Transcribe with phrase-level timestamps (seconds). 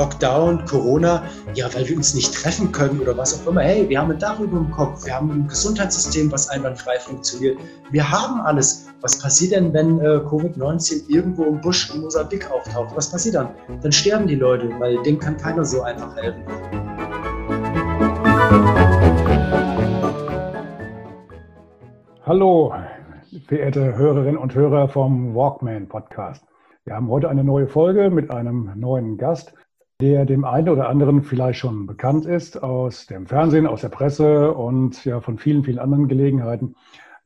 [0.00, 1.22] Lockdown, Corona,
[1.52, 3.60] ja, weil wir uns nicht treffen können oder was auch immer.
[3.60, 7.58] Hey, wir haben ein Dach über Kopf, wir haben ein Gesundheitssystem, was einwandfrei funktioniert.
[7.90, 8.86] Wir haben alles.
[9.02, 12.96] Was passiert denn, wenn äh, Covid-19 irgendwo im Busch in Mosambik auftaucht?
[12.96, 13.50] Was passiert dann?
[13.82, 16.44] Dann sterben die Leute, weil dem kann keiner so einfach helfen.
[22.24, 22.72] Hallo,
[23.48, 26.42] verehrte Hörerinnen und Hörer vom Walkman Podcast.
[26.86, 29.52] Wir haben heute eine neue Folge mit einem neuen Gast
[30.00, 34.52] der dem einen oder anderen vielleicht schon bekannt ist aus dem Fernsehen, aus der Presse
[34.52, 36.74] und ja von vielen, vielen anderen Gelegenheiten.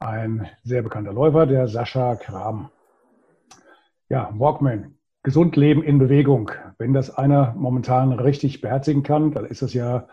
[0.01, 2.71] Ein sehr bekannter Läufer, der Sascha Kram.
[4.09, 6.51] Ja, Walkman, gesund leben in Bewegung.
[6.77, 10.09] Wenn das einer momentan richtig beherzigen kann, dann ist das ja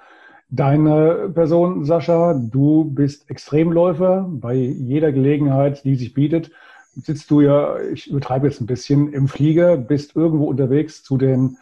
[0.49, 2.33] deine Person, Sascha.
[2.33, 4.27] Du bist Extremläufer.
[4.29, 6.51] Bei jeder Gelegenheit, die sich bietet,
[6.93, 11.57] sitzt du ja, ich übertreibe jetzt ein bisschen, im Flieger, bist irgendwo unterwegs zu den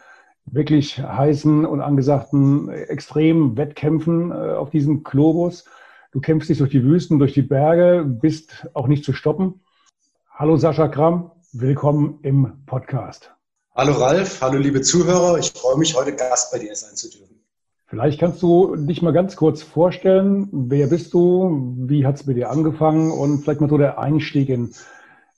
[0.52, 5.64] wirklich heißen und angesagten extremen Wettkämpfen äh, auf diesem Globus.
[6.12, 9.60] Du kämpfst dich durch die Wüsten, durch die Berge, bist auch nicht zu stoppen.
[10.34, 13.32] Hallo Sascha Kramm, willkommen im Podcast.
[13.76, 17.36] Hallo Ralf, hallo liebe Zuhörer, ich freue mich, heute Gast bei dir sein zu dürfen.
[17.86, 22.36] Vielleicht kannst du dich mal ganz kurz vorstellen, wer bist du, wie hat es mit
[22.36, 24.72] dir angefangen und vielleicht mal so der Einstieg in,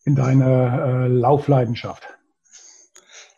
[0.04, 2.06] in deine äh, Laufleidenschaft.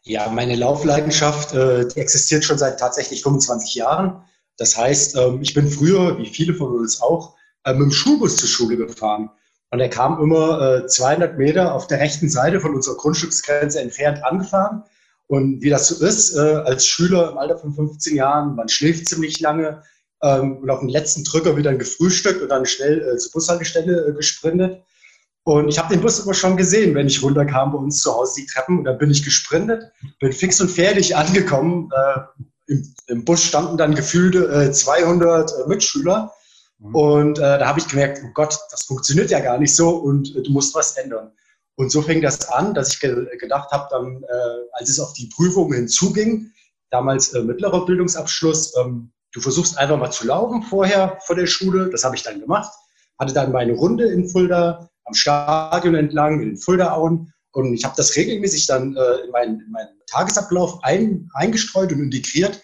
[0.06, 4.22] Ja, meine Laufleidenschaft, äh, die existiert schon seit tatsächlich 25 Jahren.
[4.59, 8.37] Das heißt, ähm, ich bin früher, wie viele von uns auch, äh, mit dem Schulbus
[8.37, 9.31] zur Schule gefahren.
[9.70, 14.22] Und er kam immer äh, 200 Meter auf der rechten Seite von unserer Grundstücksgrenze entfernt
[14.25, 14.84] angefahren.
[15.26, 19.09] Und wie das so ist, äh, als Schüler im Alter von 15 Jahren, man schläft
[19.09, 19.82] ziemlich lange
[20.22, 24.09] ähm, und auf den letzten Drücker wird dann gefrühstückt und dann schnell äh, zur Bushaltestelle
[24.09, 24.82] äh, gesprintet.
[25.44, 28.41] Und ich habe den Bus immer schon gesehen, wenn ich runterkam bei uns zu Hause
[28.41, 28.78] die Treppen.
[28.78, 31.91] Und dann bin ich gesprintet, bin fix und fertig angekommen.
[31.94, 32.21] Äh,
[32.66, 36.33] im, im, Bus standen dann gefühlte äh, 200 äh, Mitschüler.
[36.78, 36.94] Mhm.
[36.94, 40.34] Und äh, da habe ich gemerkt, oh Gott, das funktioniert ja gar nicht so und
[40.34, 41.31] äh, du musst was ändern.
[41.77, 45.12] Und so fing das an, dass ich ge gedacht habe, dann, äh, als es auf
[45.12, 46.53] die Prüfungen hinzuging,
[46.91, 51.91] damals mittlerer Bildungsabschluss, ähm, du versuchst einfach mal zu laufen vorher vor der Schule.
[51.91, 52.72] Das habe ich dann gemacht.
[53.19, 57.32] Hatte dann meine Runde in Fulda, am Stadion entlang, in den Fuldaauen.
[57.53, 62.00] Und ich habe das regelmäßig dann äh, in, meinen, in, meinen, Tagesablauf ein, eingestreut und
[62.00, 62.60] integriert.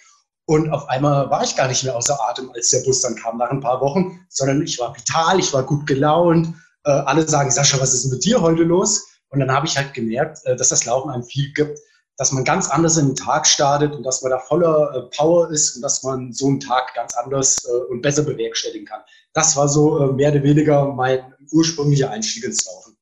[0.47, 3.39] Und auf einmal war ich gar nicht mehr außer Atem, als der Bus dann kam
[3.39, 6.55] nach ein paar Wochen, sondern ich war vital, ich war gut gelaunt.
[6.84, 9.07] Äh, alle sagen, Sascha, was ist mit dir heute los?
[9.31, 11.78] Und dann habe ich halt gemerkt, äh, dass das Laufen einem viel gibt,
[12.21, 15.51] dass man ganz anders in den Tag startet und dass man da voller äh, Power
[15.51, 19.01] ist und dass man so einen Tag ganz anders äh, und besser bewerkstelligen kann.
[19.33, 22.99] Das war so äh, mehr oder weniger mein ursprünglicher Einstieg ins Laufen.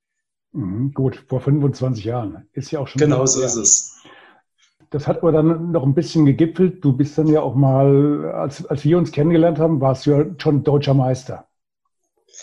[0.53, 2.47] Mhm, gut, vor 25 Jahren.
[2.53, 3.01] Ist ja auch schon.
[3.01, 3.97] Genau so ist es.
[4.91, 6.85] Das hat aber dann noch ein bisschen gegipfelt.
[6.85, 10.27] Du bist dann ja auch mal, als, als wir uns kennengelernt haben, warst du ja
[10.39, 11.49] schon deutscher Meister.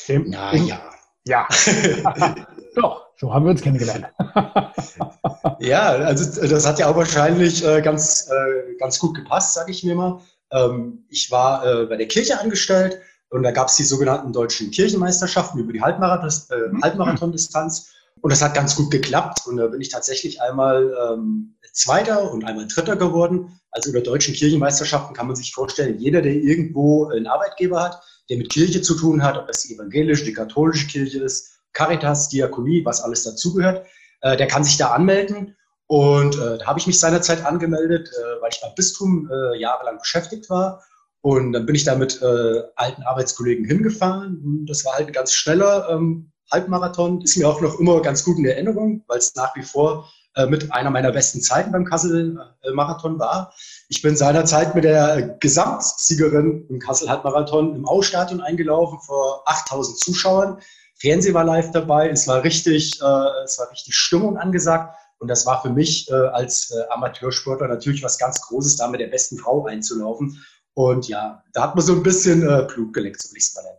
[0.09, 0.81] Im, Na im, ja.
[1.23, 1.47] Ja.
[2.75, 4.07] Doch, so haben wir uns kennengelernt.
[5.59, 9.83] ja, also das hat ja auch wahrscheinlich äh, ganz, äh, ganz gut gepasst, sage ich
[9.83, 10.21] mir mal.
[10.51, 14.71] Ähm, ich war äh, bei der Kirche angestellt und da gab es die sogenannten deutschen
[14.71, 16.81] Kirchenmeisterschaften über die Halbmarathon, äh, mhm.
[16.81, 17.91] Halbmarathondistanz.
[18.21, 19.45] Und das hat ganz gut geklappt.
[19.45, 23.59] Und da bin ich tatsächlich einmal ähm, Zweiter und einmal Dritter geworden.
[23.71, 28.37] Also über deutschen Kirchenmeisterschaften kann man sich vorstellen, jeder, der irgendwo einen Arbeitgeber hat, der
[28.37, 32.85] mit Kirche zu tun hat, ob das die evangelische, die katholische Kirche ist, Caritas, Diakonie,
[32.85, 33.85] was alles dazugehört,
[34.25, 35.55] äh, der kann sich da anmelden.
[35.87, 39.99] Und äh, da habe ich mich seinerzeit angemeldet, äh, weil ich beim Bistum äh, jahrelang
[39.99, 40.81] beschäftigt war
[41.25, 44.43] und dann bin ich da mit äh, alten Arbeitskollegen hingefahren.
[44.45, 47.21] Und das war halt ein ganz schneller ähm, Halbmarathon.
[47.21, 50.45] Ist mir auch noch immer ganz gut in Erinnerung, weil es nach wie vor äh,
[50.45, 53.51] mit einer meiner besten Zeiten beim Kassel-Marathon war.
[53.89, 60.59] Ich bin seinerzeit mit der Gesamtsiegerin im Kassel-Halbmarathon im Ausstadion eingelaufen vor 8000 Zuschauern.
[60.95, 62.09] Fernsehen war live dabei.
[62.09, 64.95] Es war richtig, äh, es war richtig Stimmung angesagt.
[65.19, 68.99] Und das war für mich äh, als äh, Amateursportler natürlich was ganz Großes, da mit
[68.99, 70.43] der besten Frau einzulaufen.
[70.73, 73.55] Und ja, da hat man so ein bisschen äh, Blut geleckt, so will ich es
[73.55, 73.77] mal nennen.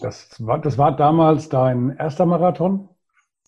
[0.00, 2.88] Das war, das war damals dein erster Marathon?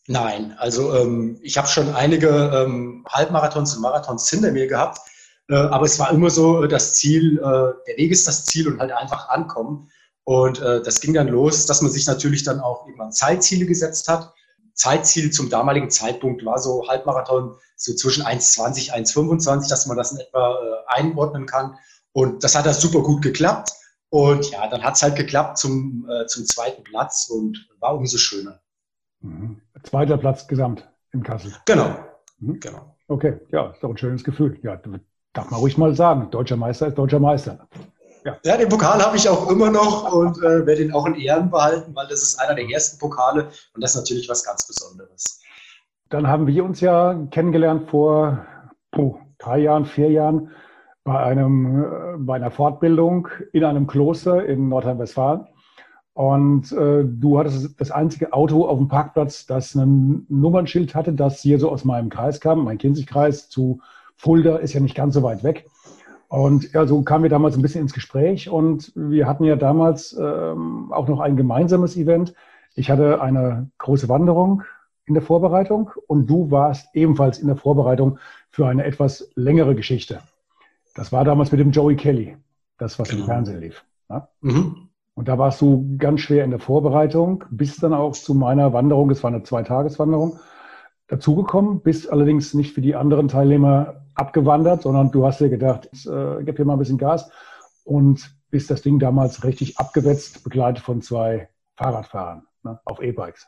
[0.07, 5.01] Nein, also ähm, ich habe schon einige ähm, Halbmarathons und Marathons hinter mir gehabt.
[5.49, 8.79] Äh, aber es war immer so äh, das Ziel, der Weg ist das Ziel und
[8.79, 9.91] halt einfach ankommen.
[10.27, 14.35] Und das ging dann los, dass man sich natürlich dann auch irgendwann Zeitziele gesetzt hat.
[14.75, 20.19] Zeitziel zum damaligen Zeitpunkt war so Halbmarathon so zwischen 1,20, 1,25, dass man das in
[20.19, 20.59] etwa
[20.89, 21.79] einordnen kann.
[22.11, 23.71] Und das hat da super gut geklappt.
[24.09, 28.61] Und ja, dann hat es halt geklappt zum, zum zweiten Platz und war umso schöner.
[29.21, 29.61] Mhm.
[29.85, 31.55] Zweiter Platz gesamt in Kassel.
[31.67, 31.97] Genau.
[32.39, 32.59] Mhm.
[32.59, 32.97] genau.
[33.09, 34.59] Okay, ja, ist doch ein schönes Gefühl.
[34.63, 34.81] Ja,
[35.33, 36.31] darf man ruhig mal sagen.
[36.33, 37.69] Deutscher Meister ist deutscher Meister.
[38.27, 41.15] Ja, ja den Pokal habe ich auch immer noch und äh, werde ihn auch in
[41.15, 44.67] Ehren behalten, weil das ist einer der ersten Pokale und das ist natürlich was ganz
[44.67, 45.41] Besonderes.
[46.09, 48.45] Dann haben wir uns ja kennengelernt vor
[48.97, 50.51] oh, drei Jahren, vier Jahren
[51.05, 55.47] bei, einem, äh, bei einer Fortbildung in einem Kloster in Nordrhein-Westfalen.
[56.15, 61.43] Und äh, du hattest das einzige Auto auf dem Parkplatz, das ein Nummernschild hatte, das
[61.43, 63.81] hier so aus meinem Kreis kam, mein Kinzig-Kreis zu
[64.17, 65.69] Fulda ist ja nicht ganz so weit weg.
[66.29, 70.17] Und ja, so kamen wir damals ein bisschen ins Gespräch und wir hatten ja damals
[70.19, 72.35] ähm, auch noch ein gemeinsames Event.
[72.75, 74.63] Ich hatte eine große Wanderung
[75.07, 78.19] in der Vorbereitung und du warst ebenfalls in der Vorbereitung
[78.51, 80.21] für eine etwas längere Geschichte.
[80.95, 82.37] Das war damals mit dem Joey Kelly,
[82.79, 83.23] das, was genau.
[83.23, 83.85] im Fernsehen lief.
[84.09, 84.29] Ja?
[84.41, 84.89] Mhm.
[85.15, 89.11] Und da warst du ganz schwer in der Vorbereitung, bist dann auch zu meiner Wanderung,
[89.11, 90.39] es war eine Zweitageswanderung,
[91.07, 96.43] dazugekommen, bist allerdings nicht für die anderen Teilnehmer abgewandert, sondern du hast dir gedacht, äh,
[96.43, 97.31] gib hier mal ein bisschen Gas
[97.85, 103.47] und bist das Ding damals richtig abgewetzt, begleitet von zwei Fahrradfahrern ne, auf E-Bikes.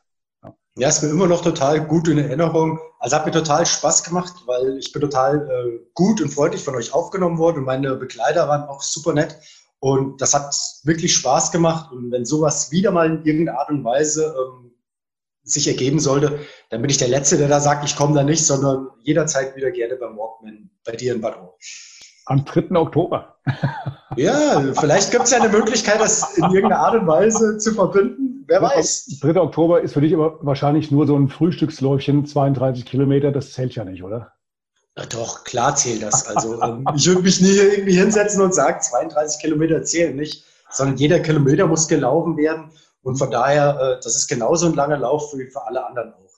[0.77, 0.89] Ja.
[0.89, 2.79] ist mir immer noch total gut in Erinnerung.
[3.01, 6.75] Also hat mir total Spaß gemacht, weil ich bin total äh, gut und freundlich von
[6.75, 9.37] euch aufgenommen worden und meine Begleiter waren auch super nett.
[9.81, 10.55] Und das hat
[10.85, 11.93] wirklich Spaß gemacht.
[11.93, 14.68] Und wenn sowas wieder mal in irgendeiner Art und Weise ähm,
[15.49, 16.41] sich ergeben sollte,
[16.71, 19.71] dann bin ich der Letzte, der da sagt, ich komme da nicht, sondern jederzeit wieder
[19.71, 21.57] gerne beim Walkman bei dir in Bad Ohr.
[22.27, 22.77] Am 3.
[22.77, 23.37] Oktober.
[24.17, 28.45] ja, vielleicht gibt es ja eine Möglichkeit, das in irgendeiner Art und Weise zu verbinden.
[28.47, 29.19] Wer weiß.
[29.21, 29.41] 3.
[29.41, 33.85] Oktober ist für dich aber wahrscheinlich nur so ein Frühstücksläufchen, 32 Kilometer, das zählt ja
[33.85, 34.33] nicht, oder?
[34.99, 36.27] Na doch, klar zählt das.
[36.27, 40.97] Also ähm, ich würde mich nie irgendwie hinsetzen und sagen, 32 Kilometer zählen nicht, sondern
[40.97, 42.73] jeder Kilometer muss gelaufen werden.
[43.09, 46.29] Und von daher, äh, das ist genauso ein langer Lauf wie für alle anderen auch.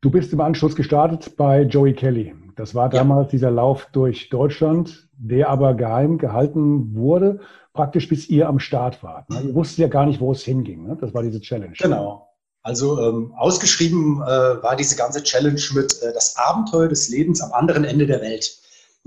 [0.00, 2.34] Du bist im Anschluss gestartet bei Joey Kelly.
[2.56, 3.30] Das war damals ja.
[3.30, 7.38] dieser Lauf durch Deutschland, der aber geheim gehalten wurde,
[7.72, 9.30] praktisch bis ihr am Start wart.
[9.30, 9.42] Ne?
[9.42, 10.88] Ihr wusstet ja gar nicht, wo es hinging.
[10.88, 10.98] Ne?
[11.00, 11.74] Das war diese Challenge.
[11.78, 12.28] Genau.
[12.64, 17.52] Also ähm, ausgeschrieben äh, war diese ganze Challenge mit äh, das Abenteuer des Lebens am
[17.52, 18.58] anderen Ende der Welt.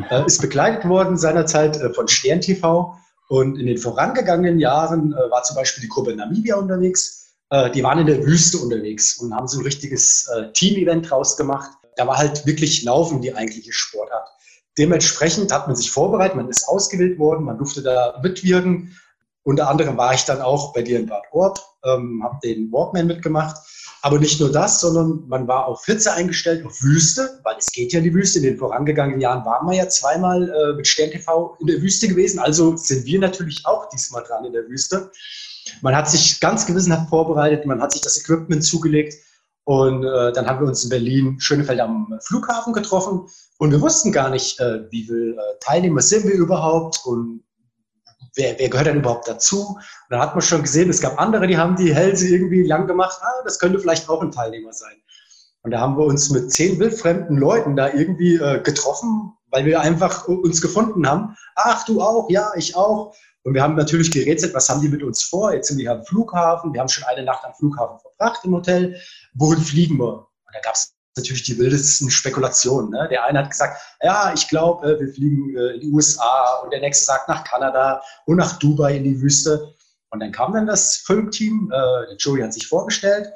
[0.09, 2.95] Äh, ist begleitet worden seinerzeit äh, von Stern TV
[3.27, 7.33] und in den vorangegangenen Jahren äh, war zum Beispiel die Gruppe Namibia unterwegs.
[7.49, 11.71] Äh, die waren in der Wüste unterwegs und haben so ein richtiges Team-Event draus gemacht.
[11.95, 14.27] Da war halt wirklich Laufen die eigentliche Sportart.
[14.77, 18.97] Dementsprechend hat man sich vorbereitet, man ist ausgewählt worden, man durfte da mitwirken.
[19.43, 23.07] Unter anderem war ich dann auch bei dir in Bad Orb, ähm, habe den Walkman
[23.07, 23.55] mitgemacht.
[24.05, 27.91] Aber nicht nur das, sondern man war auf Hitze eingestellt, auf Wüste, weil es geht
[27.91, 28.37] ja die Wüste.
[28.37, 32.07] In den vorangegangenen Jahren waren wir ja zweimal äh, mit Stern TV in der Wüste
[32.07, 32.37] gewesen.
[32.37, 35.09] Also sind wir natürlich auch diesmal dran in der Wüste.
[35.81, 39.15] Man hat sich ganz gewissenhaft vorbereitet, man hat sich das Equipment zugelegt
[39.63, 44.11] und äh, dann haben wir uns in Berlin Schönefeld am Flughafen getroffen und wir wussten
[44.11, 47.43] gar nicht, äh, wie viele äh, Teilnehmer sind wir überhaupt und
[48.35, 49.67] wer, wer gehört denn überhaupt dazu?
[49.69, 52.87] Und dann hat man schon gesehen, es gab andere, die haben die Hälse irgendwie lang
[52.87, 53.19] gemacht.
[53.21, 54.95] Ah, das könnte vielleicht auch ein Teilnehmer sein.
[55.63, 59.81] Und da haben wir uns mit zehn wildfremden Leuten da irgendwie äh, getroffen, weil wir
[59.81, 61.35] einfach uns gefunden haben.
[61.55, 62.29] Ach, du auch?
[62.29, 63.15] Ja, ich auch.
[63.43, 65.53] Und wir haben natürlich gerätselt, was haben die mit uns vor?
[65.53, 66.73] Jetzt sind wir am Flughafen.
[66.73, 68.99] Wir haben schon eine Nacht am Flughafen verbracht im Hotel.
[69.35, 70.17] Wohin fliegen wir?
[70.17, 72.89] Und da gab es natürlich die wildesten Spekulationen.
[72.89, 73.07] Ne?
[73.09, 76.71] Der eine hat gesagt, ja, ich glaube, äh, wir fliegen äh, in die USA und
[76.71, 79.73] der nächste sagt nach Kanada und nach Dubai in die Wüste.
[80.11, 83.29] Und dann kam dann das Filmteam, äh, Joey hat sich vorgestellt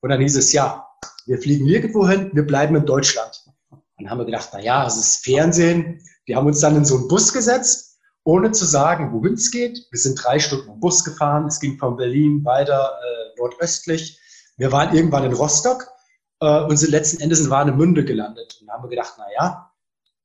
[0.00, 0.86] und dann hieß es, ja,
[1.26, 3.44] wir fliegen nirgendwo hin, wir bleiben in Deutschland.
[3.70, 6.00] Und dann haben wir gedacht, na ja, es ist Fernsehen.
[6.26, 9.78] Wir haben uns dann in so einen Bus gesetzt, ohne zu sagen, wohin es geht.
[9.90, 11.46] Wir sind drei Stunden im Bus gefahren.
[11.46, 14.20] Es ging von Berlin weiter äh, nordöstlich.
[14.56, 15.88] Wir waren irgendwann in Rostock
[16.40, 18.58] äh, und sind letzten Endes in Warnemünde gelandet.
[18.60, 19.70] Und haben wir gedacht, na ja,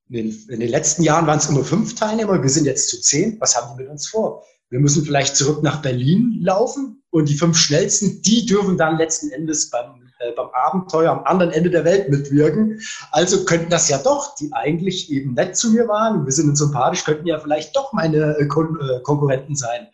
[0.08, 3.00] in den, in den letzten Jahren waren es immer fünf Teilnehmer, wir sind jetzt zu
[3.00, 3.40] zehn.
[3.40, 4.44] Was haben die mit uns vor?
[4.68, 9.30] Wir müssen vielleicht zurück nach Berlin laufen und die fünf schnellsten, die dürfen dann letzten
[9.30, 12.80] Endes beim, äh, beim Abenteuer am anderen Ende der Welt mitwirken.
[13.10, 16.58] Also könnten das ja doch, die eigentlich eben nett zu mir waren, wir sind uns
[16.58, 19.88] sympathisch, könnten ja vielleicht doch meine äh, Kon äh, Konkurrenten sein.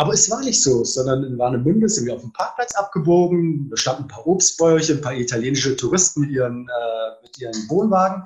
[0.00, 3.68] Aber es war nicht so, sondern in Warnemünde sind wir auf dem Parkplatz abgebogen.
[3.68, 8.24] Da standen ein paar Obstbäuche, ein paar italienische Touristen mit ihren, äh, mit ihren Wohnwagen.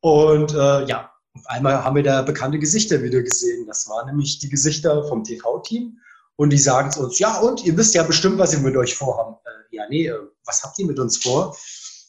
[0.00, 3.66] Und äh, ja, Auf einmal haben wir da bekannte Gesichter wieder gesehen.
[3.66, 5.96] Das waren nämlich die Gesichter vom TV-Team.
[6.36, 8.94] Und die sagen zu uns, ja, und ihr wisst ja bestimmt, was ihr mit euch
[8.94, 9.36] vorhaben.
[9.46, 11.56] Äh, ja, nee, äh, was habt ihr mit uns vor?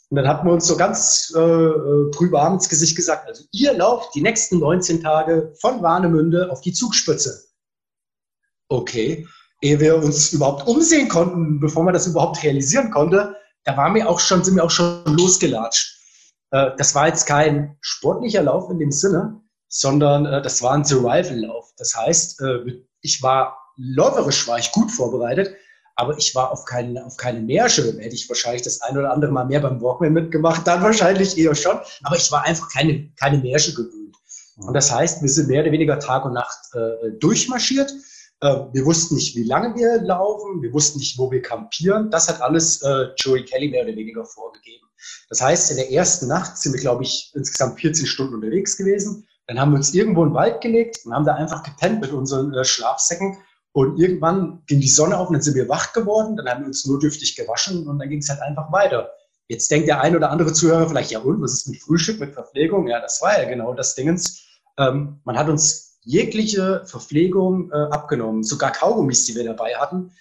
[0.09, 4.13] Und dann hatten wir uns so ganz äh, äh ins Gesicht gesagt, also ihr lauft
[4.13, 7.52] die nächsten 19 Tage von Warnemünde auf die Zugspitze.
[8.73, 9.27] Okay,
[9.61, 14.09] ehe wir uns überhaupt umsehen konnten, bevor man das überhaupt realisieren konnte, da waren wir
[14.09, 15.95] auch schon, sind wir auch schon losgelatscht.
[16.49, 20.83] Äh, das war jetzt kein sportlicher Lauf in dem Sinne, sondern äh, das war ein
[20.83, 21.71] Survival-Lauf.
[21.77, 25.55] Das heißt, äh, ich war läuferisch war ich gut vorbereitet,
[25.95, 27.83] aber ich war auf keine, auf keine Märsche.
[27.99, 31.53] Hätte ich wahrscheinlich das ein oder andere Mal mehr beim Walkman mitgemacht, dann wahrscheinlich eher
[31.53, 31.77] schon.
[32.01, 34.15] Aber ich war einfach keine, keine Märsche gewöhnt.
[34.57, 37.93] Und das heißt, wir sind mehr oder weniger Tag und Nacht äh, durchmarschiert.
[38.43, 40.61] Äh, wir wussten nicht, wie lange wir laufen.
[40.61, 42.11] Wir wussten nicht, wo wir kampieren.
[42.11, 44.85] Das hat alles äh, Joey Kelly mehr oder weniger vorgegeben.
[45.29, 49.25] Das heißt, in der ersten Nacht sind wir, glaube ich, insgesamt 14 Stunden unterwegs gewesen.
[49.47, 52.11] Dann haben wir uns irgendwo in den Wald gelegt und haben da einfach gepennt mit
[52.11, 53.37] unseren äh, Schlafsäcken
[53.71, 56.67] und irgendwann ging die Sonne auf und dann sind wir wach geworden, dann haben wir
[56.67, 59.09] uns notdürftig gewaschen und dann ging es halt einfach weiter.
[59.47, 62.33] Jetzt denkt der ein oder andere Zuhörer vielleicht, ja und, was ist mit Frühstück, mit
[62.33, 62.87] Verpflegung?
[62.87, 64.43] Ja, das war ja genau das Dingens.
[64.77, 70.11] Ähm, man hat uns jegliche Verpflegung äh, abgenommen, sogar Kaugummis, die wir dabei hatten.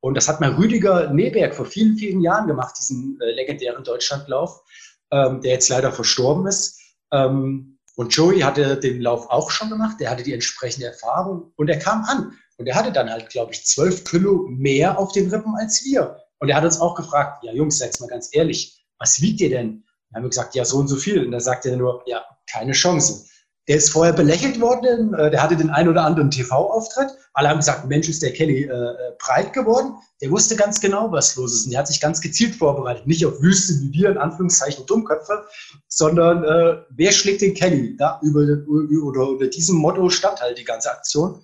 [0.00, 4.62] Und das hat mal Rüdiger Neberg vor vielen, vielen Jahren gemacht, diesen äh, legendären Deutschlandlauf,
[5.10, 6.80] ähm, der jetzt leider verstorben ist.
[7.12, 11.68] Ähm, und Joey hatte den Lauf auch schon gemacht, der hatte die entsprechende Erfahrung und
[11.68, 12.32] er kam an.
[12.56, 16.18] Und er hatte dann halt, glaube ich, zwölf Kilo mehr auf den Rippen als wir.
[16.38, 19.50] Und er hat uns auch gefragt, ja Jungs, sag's mal ganz ehrlich, was wiegt ihr
[19.50, 19.84] denn?
[20.10, 21.24] Wir haben gesagt, ja, so und so viel.
[21.24, 23.26] Und da sagte er nur, ja, keine Chance.
[23.66, 27.10] Er ist vorher belächelt worden, äh, der hatte den ein oder anderen TV-Auftritt.
[27.32, 29.94] Alle haben gesagt, Mensch, ist der Kelly äh, breit geworden.
[30.20, 31.64] Der wusste ganz genau, was los ist.
[31.64, 33.06] Und der hat sich ganz gezielt vorbereitet.
[33.06, 35.44] Nicht auf Wüste wie wir, in Anführungszeichen Dummköpfe,
[35.86, 37.96] sondern äh, wer schlägt den Kelly?
[37.96, 41.40] Da, über, über, oder unter diesem Motto stand halt die ganze Aktion.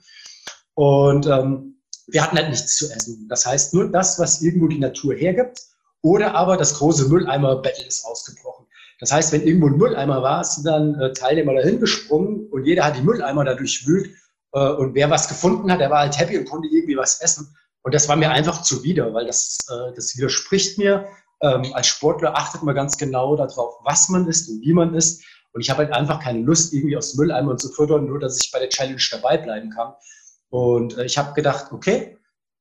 [0.74, 1.76] Und ähm,
[2.08, 3.26] wir hatten halt nichts zu essen.
[3.28, 5.60] Das heißt, nur das, was irgendwo die Natur hergibt,
[6.02, 8.57] oder aber das große Mülleimer-Battle ist ausgebrochen.
[9.00, 12.84] Das heißt, wenn irgendwo ein Mülleimer war, sind dann äh, Teilnehmer dahin gesprungen und jeder
[12.84, 14.10] hat die Mülleimer da durchwühlt.
[14.52, 17.54] Äh, und wer was gefunden hat, der war halt happy und konnte irgendwie was essen.
[17.82, 21.06] Und das war mir einfach zuwider, weil das, äh, das widerspricht mir.
[21.40, 25.22] Ähm, als Sportler achtet man ganz genau darauf, was man isst und wie man isst.
[25.52, 28.50] Und ich habe halt einfach keine Lust, irgendwie aus Mülleimern zu fördern, nur dass ich
[28.50, 29.94] bei der Challenge dabei bleiben kann.
[30.50, 32.18] Und äh, ich habe gedacht, okay,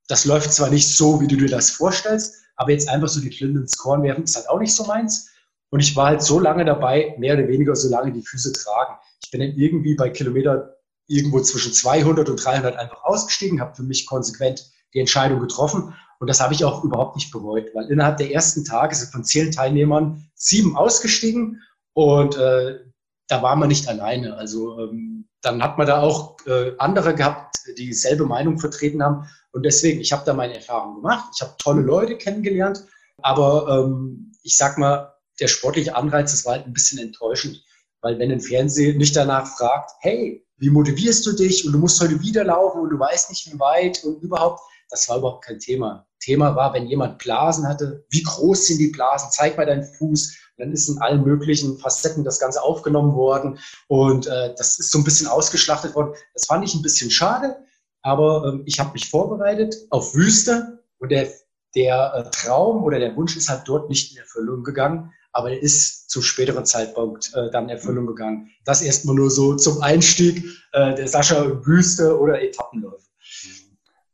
[0.08, 3.32] das läuft zwar nicht so, wie du dir das vorstellst, aber jetzt einfach so die
[3.32, 5.30] Flinte ins Korn werfen, ist halt auch nicht so meins.
[5.70, 8.96] Und ich war halt so lange dabei, mehr oder weniger so lange die Füße tragen.
[9.24, 13.84] Ich bin dann irgendwie bei Kilometer irgendwo zwischen 200 und 300 einfach ausgestiegen, habe für
[13.84, 15.94] mich konsequent die Entscheidung getroffen.
[16.20, 19.24] Und das habe ich auch überhaupt nicht bereut, weil innerhalb der ersten Tage sind von
[19.24, 21.62] zehn Teilnehmern sieben ausgestiegen
[21.94, 22.80] und äh,
[23.28, 24.36] da war man nicht alleine.
[24.36, 29.28] Also ähm, dann hat man da auch äh, andere gehabt, die dieselbe Meinung vertreten haben.
[29.52, 31.30] Und deswegen, ich habe da meine Erfahrung gemacht.
[31.36, 32.84] Ich habe tolle Leute kennengelernt.
[33.22, 37.64] Aber ähm, ich sag mal, der sportliche Anreiz, das war halt ein bisschen enttäuschend.
[38.02, 42.02] Weil wenn ein Fernsehen nicht danach fragt, hey, wie motivierst du dich und du musst
[42.02, 45.60] heute wieder laufen und du weißt nicht wie weit und überhaupt, das war überhaupt kein
[45.60, 46.08] Thema.
[46.20, 50.38] Thema war, wenn jemand Blasen hatte, wie groß sind die Blasen, zeig mal deinen Fuß.
[50.58, 54.92] Und dann ist in allen möglichen Facetten das Ganze aufgenommen worden und äh, das ist
[54.92, 56.16] so ein bisschen ausgeschlachtet worden.
[56.34, 57.58] Das fand ich ein bisschen schade,
[58.02, 61.32] aber ähm, ich habe mich vorbereitet auf Wüste und der,
[61.76, 65.62] der äh, Traum oder der Wunsch ist halt dort nicht in Erfüllung gegangen, aber er
[65.62, 68.50] ist zum späteren Zeitpunkt äh, dann Erfüllung gegangen.
[68.66, 73.06] Das erstmal nur so zum Einstieg äh, der Sascha Wüste oder Etappenläufe.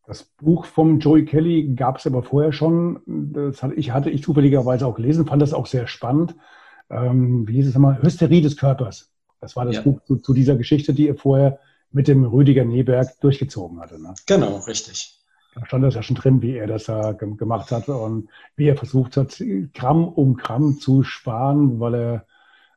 [0.05, 2.99] Das Buch vom Joey Kelly gab es aber vorher schon.
[3.05, 6.35] Das hatte ich, hatte ich zufälligerweise auch gelesen, fand das auch sehr spannend.
[6.89, 8.01] Ähm, wie hieß es nochmal?
[8.03, 9.09] Hysterie des Körpers.
[9.39, 9.81] Das war das ja.
[9.81, 11.59] Buch zu, zu, dieser Geschichte, die er vorher
[11.91, 14.01] mit dem Rüdiger Neberg durchgezogen hatte.
[14.01, 14.13] Ne?
[14.25, 15.22] Genau, richtig.
[15.55, 18.77] Da stand das ja schon drin, wie er das da gemacht hat und wie er
[18.77, 19.41] versucht hat,
[19.73, 22.25] Gramm um Gramm zu sparen, weil er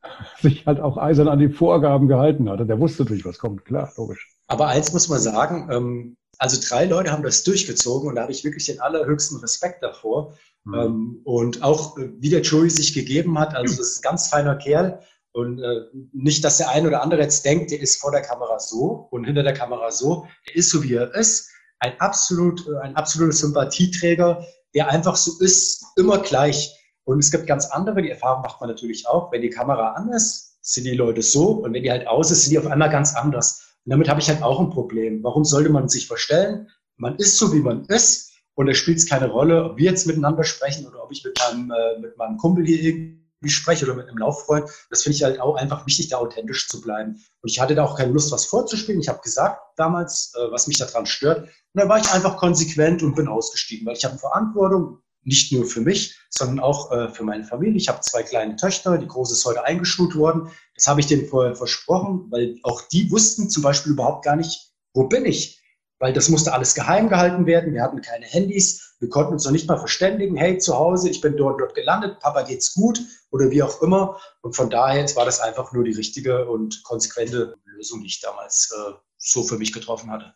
[0.40, 2.66] sich halt auch eisern an die Vorgaben gehalten hatte.
[2.66, 4.36] Der wusste natürlich, was kommt, klar, logisch.
[4.46, 8.32] Aber eins muss man sagen, ähm, also drei Leute haben das durchgezogen und da habe
[8.32, 10.34] ich wirklich den allerhöchsten Respekt davor.
[10.64, 10.74] Mhm.
[10.74, 14.28] Ähm, und auch äh, wie der Joey sich gegeben hat, also das ist ein ganz
[14.28, 15.00] feiner Kerl.
[15.32, 18.58] Und äh, nicht, dass der eine oder andere jetzt denkt, der ist vor der Kamera
[18.58, 20.26] so und hinter der Kamera so.
[20.46, 21.50] Der ist so, wie er ist.
[21.78, 26.72] Ein absolut, äh, ein absoluter Sympathieträger, der einfach so ist, immer gleich.
[27.04, 29.30] Und es gibt ganz andere, die Erfahrung macht man natürlich auch.
[29.32, 31.50] Wenn die Kamera an ist, sind die Leute so.
[31.50, 33.76] Und wenn die halt aus ist, sind die auf einmal ganz anders.
[33.84, 35.22] Und damit habe ich halt auch ein Problem.
[35.22, 36.68] Warum sollte man sich verstellen?
[36.96, 38.32] Man ist so, wie man ist.
[38.54, 41.38] Und da spielt es keine Rolle, ob wir jetzt miteinander sprechen oder ob ich mit
[41.38, 44.68] meinem, äh, mit meinem Kumpel hier wie ich spreche oder mit einem Lauffreund.
[44.90, 47.22] Das finde ich halt auch einfach wichtig, da authentisch zu bleiben.
[47.42, 49.00] Und ich hatte da auch keine Lust, was vorzuspielen.
[49.00, 51.42] Ich habe gesagt damals, äh, was mich daran stört.
[51.42, 55.66] Und dann war ich einfach konsequent und bin ausgestiegen, weil ich habe Verantwortung, nicht nur
[55.66, 57.76] für mich, sondern auch äh, für meine Familie.
[57.76, 60.52] Ich habe zwei kleine Töchter, die große ist heute eingeschult worden.
[60.76, 64.70] Das habe ich denen vorher versprochen, weil auch die wussten zum Beispiel überhaupt gar nicht,
[64.94, 65.60] wo bin ich
[65.98, 67.72] weil das musste alles geheim gehalten werden.
[67.72, 71.20] Wir hatten keine Handys, wir konnten uns noch nicht mal verständigen, hey, zu Hause, ich
[71.20, 73.00] bin dort, dort gelandet, Papa geht's gut
[73.30, 74.18] oder wie auch immer.
[74.40, 78.72] Und von daher war das einfach nur die richtige und konsequente Lösung, die ich damals
[78.74, 80.34] äh, so für mich getroffen hatte.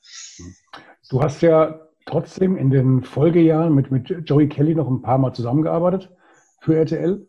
[1.08, 5.32] Du hast ja trotzdem in den Folgejahren mit, mit Joey Kelly noch ein paar Mal
[5.32, 6.10] zusammengearbeitet
[6.60, 7.26] für RTL.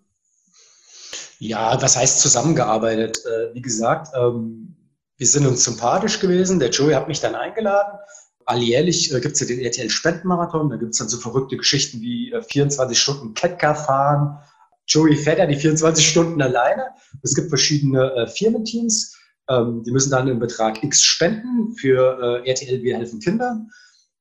[1.39, 3.23] Ja, was heißt zusammengearbeitet?
[3.25, 4.75] Äh, wie gesagt, ähm,
[5.17, 6.59] wir sind uns sympathisch gewesen.
[6.59, 7.99] Der Joey hat mich dann eingeladen
[8.45, 12.01] alljährlich äh, gibt es ja den RTL Spendenmarathon, da gibt es dann so verrückte Geschichten
[12.01, 14.39] wie äh, 24 Stunden Catcar fahren.
[14.87, 16.87] Joey ja die 24 Stunden alleine.
[17.23, 19.15] Es gibt verschiedene äh, Firmenteams,
[19.49, 23.69] ähm, die müssen dann einen Betrag X spenden für äh, RTL Wir helfen Kindern.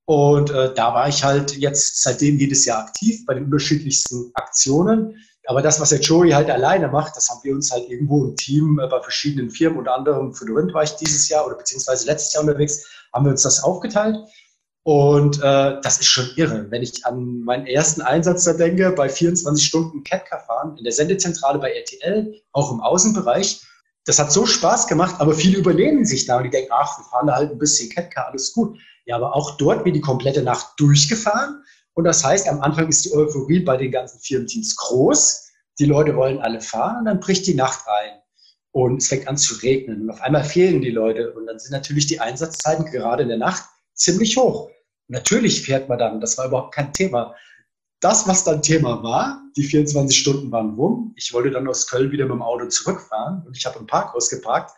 [0.04, 5.16] Und äh, da war ich halt jetzt seitdem jedes Jahr aktiv bei den unterschiedlichsten Aktionen.
[5.46, 8.36] Aber das, was der Joey halt alleine macht, das haben wir uns halt irgendwo im
[8.36, 12.06] Team äh, bei verschiedenen Firmen, unter anderem für Dorint war ich dieses Jahr oder beziehungsweise
[12.06, 14.16] letztes Jahr unterwegs, haben wir uns das aufgeteilt.
[14.82, 16.70] Und äh, das ist schon irre.
[16.70, 20.92] Wenn ich an meinen ersten Einsatz da denke, bei 24 Stunden Catcar fahren, in der
[20.92, 23.62] Sendezentrale bei RTL, auch im Außenbereich,
[24.06, 27.04] das hat so Spaß gemacht, aber viele überlehnen sich da und die denken, ach, wir
[27.04, 28.78] fahren da halt ein bisschen Catcar, alles gut.
[29.04, 31.62] Ja, aber auch dort wird die komplette Nacht durchgefahren.
[31.92, 35.50] Und das heißt, am Anfang ist die Euphorie bei den ganzen Firmenteams groß.
[35.78, 38.19] Die Leute wollen alle fahren und dann bricht die Nacht rein
[38.72, 41.72] und es fängt an zu regnen und auf einmal fehlen die Leute und dann sind
[41.72, 44.66] natürlich die Einsatzzeiten gerade in der Nacht ziemlich hoch.
[44.66, 44.74] Und
[45.08, 47.34] natürlich fährt man dann, das war überhaupt kein Thema.
[48.00, 51.12] Das, was dann Thema war, die 24 Stunden waren rum.
[51.16, 54.30] Ich wollte dann aus Köln wieder mit dem Auto zurückfahren und ich habe im Parkhaus
[54.30, 54.72] geparkt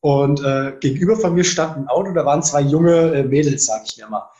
[0.00, 3.84] und äh, gegenüber von mir stand ein Auto, da waren zwei junge äh, Mädels, sage
[3.86, 4.30] ich mir mal.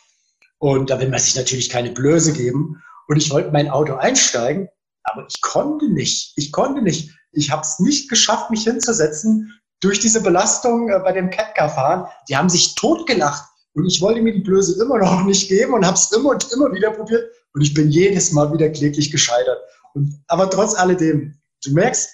[0.59, 2.83] Und da will man sich natürlich keine Blöße geben.
[3.09, 4.69] Und ich wollte mein Auto einsteigen,
[5.05, 6.33] aber ich konnte nicht.
[6.37, 7.11] Ich konnte nicht.
[7.33, 12.07] Ich habe es nicht geschafft, mich hinzusetzen durch diese Belastung äh, bei dem Catcar-Fahren.
[12.29, 15.87] Die haben sich totgelacht und ich wollte mir die Blöße immer noch nicht geben und
[15.87, 19.59] habe es immer und immer wieder probiert und ich bin jedes Mal wieder kläglich gescheitert.
[19.95, 22.11] Und, aber trotz alledem, du merkst,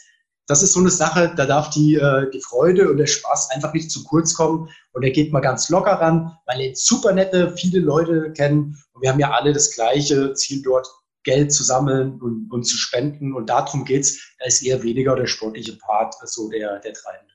[0.48, 3.72] das ist so eine Sache, da darf die, äh, die Freude und der Spaß einfach
[3.74, 4.68] nicht zu kurz kommen.
[4.92, 8.80] Und er geht mal ganz locker ran, weil er super nette, viele Leute kennen.
[8.92, 10.86] Und wir haben ja alle das gleiche Ziel dort,
[11.26, 13.34] Geld zu sammeln und, und zu spenden.
[13.34, 14.36] Und darum geht es.
[14.38, 17.34] Da ist eher weniger der sportliche Part so der, der treibende.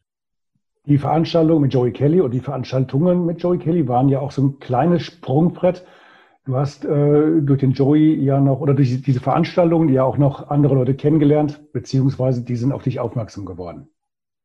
[0.85, 4.43] Die Veranstaltung mit Joey Kelly und die Veranstaltungen mit Joey Kelly waren ja auch so
[4.43, 5.85] ein kleines Sprungbrett.
[6.45, 10.49] Du hast äh, durch den Joey ja noch oder durch diese Veranstaltungen ja auch noch
[10.49, 13.89] andere Leute kennengelernt, beziehungsweise die sind auf dich aufmerksam geworden.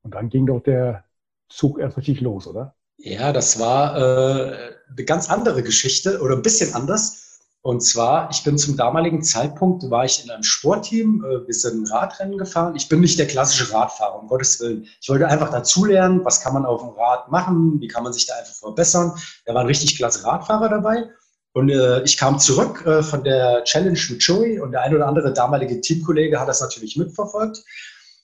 [0.02, 1.04] Und dann ging doch der
[1.48, 2.74] Zug erst richtig los, oder?
[2.98, 4.56] Ja, das war äh,
[4.90, 7.25] eine ganz andere Geschichte oder ein bisschen anders.
[7.66, 11.90] Und zwar, ich bin zum damaligen Zeitpunkt, war ich in einem Sportteam, äh, wir sind
[11.90, 12.76] Radrennen gefahren.
[12.76, 14.86] Ich bin nicht der klassische Radfahrer, um Gottes Willen.
[15.00, 18.24] Ich wollte einfach dazulernen, was kann man auf dem Rad machen, wie kann man sich
[18.24, 19.14] da einfach verbessern.
[19.46, 21.10] Da waren richtig klasse Radfahrer dabei.
[21.54, 25.08] Und äh, ich kam zurück äh, von der Challenge mit Joey und der ein oder
[25.08, 27.64] andere damalige Teamkollege hat das natürlich mitverfolgt.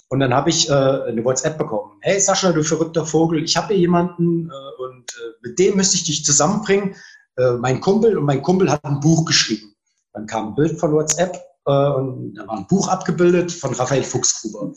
[0.09, 1.99] Und dann habe ich äh, eine WhatsApp bekommen.
[2.03, 5.97] Hey Sascha, du verrückter Vogel, ich habe hier jemanden äh, und äh, mit dem müsste
[5.97, 6.95] ich dich zusammenbringen
[7.37, 9.75] äh, mein Kumpel und mein Kumpel hat ein Buch geschrieben.
[10.13, 14.03] Dann kam ein Bild von WhatsApp äh, und da war ein Buch abgebildet von Raphael
[14.03, 14.73] Fuchsgruber.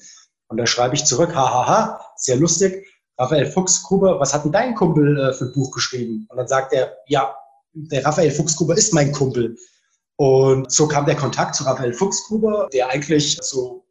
[0.48, 2.86] Und da schreibe ich zurück, hahaha, sehr lustig.
[3.18, 6.28] Raphael Fuchsgruber, was hat denn dein Kumpel äh, für ein Buch geschrieben?
[6.30, 7.36] Und dann sagt er, ja,
[7.74, 9.58] der Raphael Fuchsgruber ist mein Kumpel.
[10.18, 13.86] Und so kam der Kontakt zu Raphael Fuchsgruber, der eigentlich so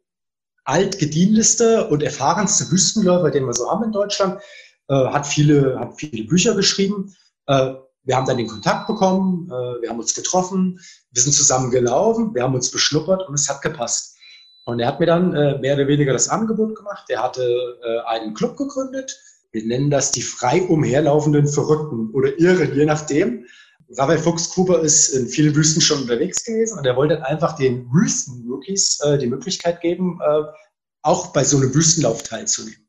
[0.63, 4.41] altgedienlichste und erfahrenste Wüstenläufer, den wir so haben in Deutschland,
[4.87, 7.15] äh, hat viele, hat viele Bücher geschrieben.
[7.47, 10.79] Äh, wir haben dann den Kontakt bekommen, äh, wir haben uns getroffen,
[11.11, 14.15] wir sind zusammen gelaufen, wir haben uns beschnuppert und es hat gepasst.
[14.65, 17.05] Und er hat mir dann äh, mehr oder weniger das Angebot gemacht.
[17.09, 17.43] Er hatte
[17.83, 19.15] äh, einen Club gegründet.
[19.51, 23.45] Wir nennen das die frei umherlaufenden Verrückten oder Irren, je nachdem.
[23.97, 28.99] Raphael Fuchsgruber ist in vielen Wüsten schon unterwegs gewesen und er wollte einfach den Wüsten-Rookies
[29.01, 30.41] äh, die Möglichkeit geben, äh,
[31.03, 32.84] auch bei so einem Wüstenlauf teilzunehmen.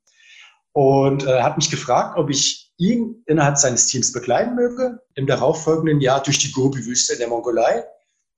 [0.77, 6.03] Und äh, hat mich gefragt, ob ich ihn innerhalb seines Teams begleiten möge, im darauffolgenden
[6.03, 7.83] Jahr durch die Gobi-Wüste in der Mongolei.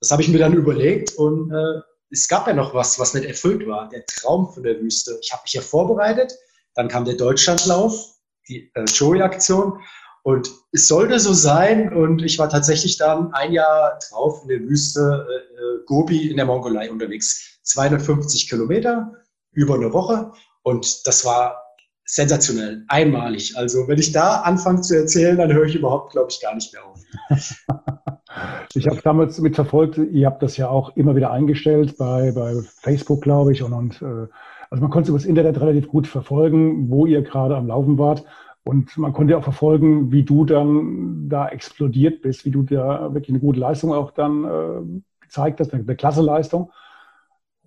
[0.00, 1.80] Das habe ich mir dann überlegt und äh,
[2.12, 5.18] es gab ja noch was, was nicht erfüllt war, der Traum von der Wüste.
[5.20, 6.32] Ich habe mich ja vorbereitet,
[6.76, 8.06] dann kam der Deutschlandlauf,
[8.48, 9.80] die äh, Joey-Aktion
[10.22, 14.60] und es sollte so sein und ich war tatsächlich dann ein Jahr drauf in der
[14.60, 17.58] Wüste äh, äh Gobi in der Mongolei unterwegs.
[17.64, 19.12] 250 Kilometer
[19.50, 20.30] über eine Woche.
[20.62, 21.67] Und das war
[22.08, 23.54] sensationell, einmalig.
[23.56, 26.72] Also wenn ich da anfange zu erzählen, dann höre ich überhaupt, glaube ich, gar nicht
[26.72, 27.04] mehr auf.
[28.74, 33.20] ich habe damals mitverfolgt, ihr habt das ja auch immer wieder eingestellt bei, bei Facebook,
[33.20, 33.62] glaube ich.
[33.62, 34.26] Und, und äh,
[34.70, 38.24] also man konnte über das Internet relativ gut verfolgen, wo ihr gerade am Laufen wart.
[38.64, 43.30] Und man konnte auch verfolgen, wie du dann da explodiert bist, wie du da wirklich
[43.30, 46.72] eine gute Leistung auch dann äh, gezeigt hast, eine klasse Leistung.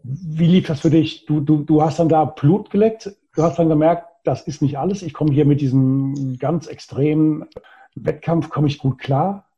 [0.02, 1.28] Wie lief das für dich?
[1.28, 4.78] Du, du, du hast dann da Blut geleckt, du hast dann gemerkt, das ist nicht
[4.78, 5.02] alles.
[5.02, 7.46] Ich komme hier mit diesem ganz extremen
[7.96, 9.50] Wettkampf, komme ich gut klar.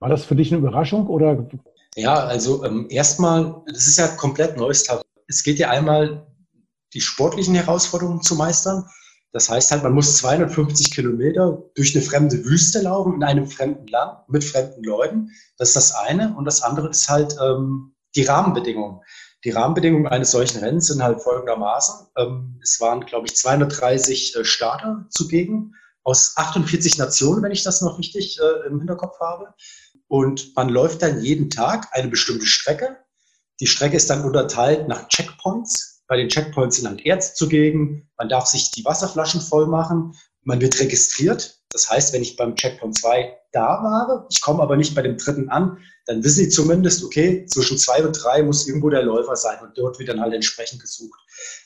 [0.00, 1.48] War das für dich eine Überraschung oder?
[1.96, 5.04] Ja, also ähm, erstmal, das ist ja komplett neues Terrain.
[5.26, 6.26] Es geht ja einmal,
[6.92, 8.84] die sportlichen Herausforderungen zu meistern.
[9.32, 13.88] Das heißt halt, man muss 250 Kilometer durch eine fremde Wüste laufen, in einem fremden
[13.88, 15.30] Land, mit fremden Leuten.
[15.58, 16.36] Das ist das eine.
[16.36, 19.00] Und das andere ist halt ähm, die Rahmenbedingungen.
[19.44, 22.06] Die Rahmenbedingungen eines solchen Rennens sind halt folgendermaßen.
[22.16, 27.82] Ähm, es waren, glaube ich, 230 äh, Starter zugegen aus 48 Nationen, wenn ich das
[27.82, 29.54] noch richtig äh, im Hinterkopf habe.
[30.08, 32.98] Und man läuft dann jeden Tag eine bestimmte Strecke.
[33.60, 36.02] Die Strecke ist dann unterteilt nach Checkpoints.
[36.06, 38.10] Bei den Checkpoints sind halt Ärzte zugegen.
[38.16, 40.14] Man darf sich die Wasserflaschen voll machen.
[40.42, 41.62] Man wird registriert.
[41.74, 45.18] Das heißt, wenn ich beim Checkpoint 2 da war, ich komme aber nicht bei dem
[45.18, 49.34] dritten an, dann wissen sie zumindest, okay, zwischen zwei und drei muss irgendwo der Läufer
[49.34, 51.18] sein und dort wird dann halt entsprechend gesucht.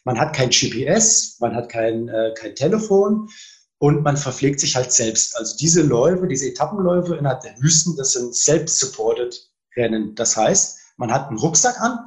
[0.04, 3.28] Man hat kein GPS, man hat kein, äh, kein Telefon
[3.76, 5.36] und man verpflegt sich halt selbst.
[5.36, 9.38] Also diese Läufe, diese Etappenläufe innerhalb der Wüsten, das sind self-supported
[9.76, 10.14] Rennen.
[10.14, 11.98] Das heißt, man hat einen Rucksack an.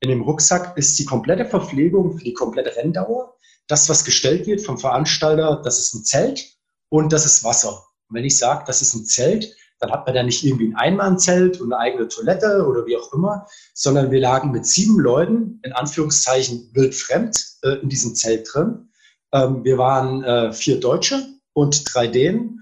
[0.00, 3.36] In dem Rucksack ist die komplette Verpflegung für die komplette Renndauer.
[3.68, 6.59] Das, was gestellt wird vom Veranstalter, das ist ein Zelt
[6.90, 7.84] und das ist Wasser.
[8.08, 10.76] Und wenn ich sage, das ist ein Zelt, dann hat man ja nicht irgendwie ein
[10.76, 15.58] Einmannzelt und eine eigene Toilette oder wie auch immer, sondern wir lagen mit sieben Leuten,
[15.62, 18.90] in Anführungszeichen wildfremd, äh, in diesem Zelt drin.
[19.32, 22.58] Ähm, wir waren äh, vier Deutsche und drei Dänen.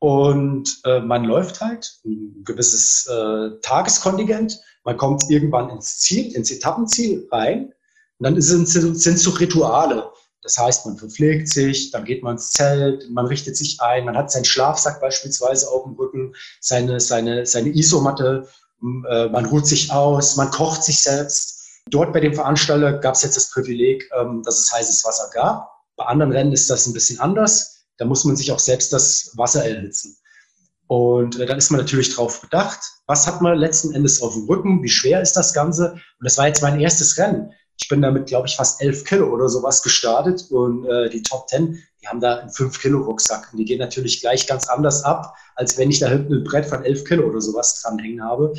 [0.00, 4.58] Und äh, man läuft halt ein gewisses äh, Tageskontingent.
[4.84, 7.72] Man kommt irgendwann ins Ziel, ins Etappenziel rein.
[8.18, 10.10] Und dann sind es so Rituale.
[10.42, 14.16] Das heißt, man verpflegt sich, dann geht man ins Zelt, man richtet sich ein, man
[14.16, 18.48] hat seinen Schlafsack beispielsweise auf dem Rücken, seine, seine, seine Isomatte,
[18.82, 21.58] äh, man ruht sich aus, man kocht sich selbst.
[21.90, 25.70] Dort bei dem Veranstalter gab es jetzt das Privileg, ähm, dass es heißes Wasser gab.
[25.96, 27.84] Bei anderen Rennen ist das ein bisschen anders.
[27.98, 30.16] Da muss man sich auch selbst das Wasser erhitzen.
[30.86, 34.44] Und äh, dann ist man natürlich drauf bedacht, was hat man letzten Endes auf dem
[34.44, 35.92] Rücken, wie schwer ist das Ganze.
[35.92, 37.52] Und das war jetzt mein erstes Rennen.
[37.82, 41.46] Ich bin damit, glaube ich, fast elf Kilo oder sowas gestartet und äh, die Top
[41.46, 45.04] Ten, die haben da einen fünf Kilo Rucksack und die gehen natürlich gleich ganz anders
[45.04, 48.52] ab, als wenn ich da hinten ein Brett von elf Kilo oder sowas dranhängen habe.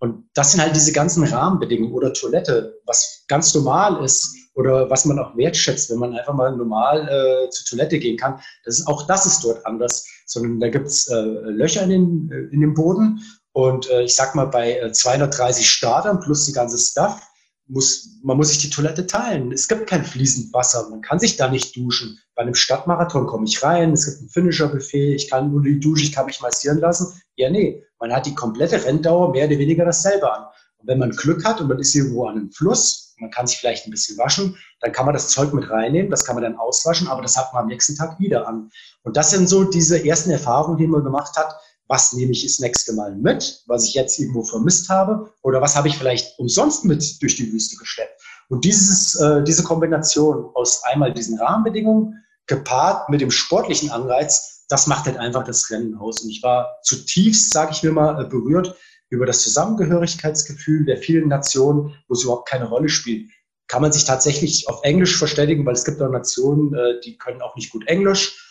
[0.00, 5.04] Und das sind halt diese ganzen Rahmenbedingungen oder Toilette, was ganz normal ist oder was
[5.04, 8.40] man auch wertschätzt, wenn man einfach mal normal äh, zur Toilette gehen kann.
[8.64, 12.54] Das ist, auch das ist dort anders, sondern da gibt's äh, Löcher in den, äh,
[12.54, 13.20] in dem Boden
[13.52, 17.20] und äh, ich sag mal bei 230 äh, Startern plus die ganze Stuff
[17.68, 19.52] muss, man muss sich die Toilette teilen.
[19.52, 20.88] Es gibt kein fließend Wasser.
[20.90, 22.18] Man kann sich da nicht duschen.
[22.34, 26.04] Bei einem Stadtmarathon komme ich rein, es gibt ein Finisher-Buffet, ich kann nur die Dusche,
[26.04, 27.20] ich kann mich massieren lassen.
[27.36, 30.44] Ja, nee, man hat die komplette Renndauer mehr oder weniger dasselbe an.
[30.78, 33.58] Und wenn man Glück hat und man ist irgendwo an einem Fluss, man kann sich
[33.58, 36.56] vielleicht ein bisschen waschen, dann kann man das Zeug mit reinnehmen, das kann man dann
[36.56, 38.70] auswaschen, aber das hat man am nächsten Tag wieder an.
[39.02, 41.54] Und das sind so diese ersten Erfahrungen, die man gemacht hat,
[41.88, 45.74] was nehme ich das nächste Mal mit, was ich jetzt irgendwo vermisst habe, oder was
[45.74, 48.20] habe ich vielleicht umsonst mit durch die Wüste geschleppt.
[48.50, 54.86] Und dieses, äh, diese Kombination aus einmal diesen Rahmenbedingungen gepaart mit dem sportlichen Anreiz, das
[54.86, 56.20] macht halt einfach das Rennen aus.
[56.20, 58.76] Und ich war zutiefst, sage ich mir mal, äh, berührt
[59.10, 63.30] über das Zusammengehörigkeitsgefühl der vielen Nationen, wo es überhaupt keine Rolle spielt.
[63.66, 67.40] Kann man sich tatsächlich auf Englisch verständigen, weil es gibt auch Nationen, äh, die können
[67.40, 68.47] auch nicht gut Englisch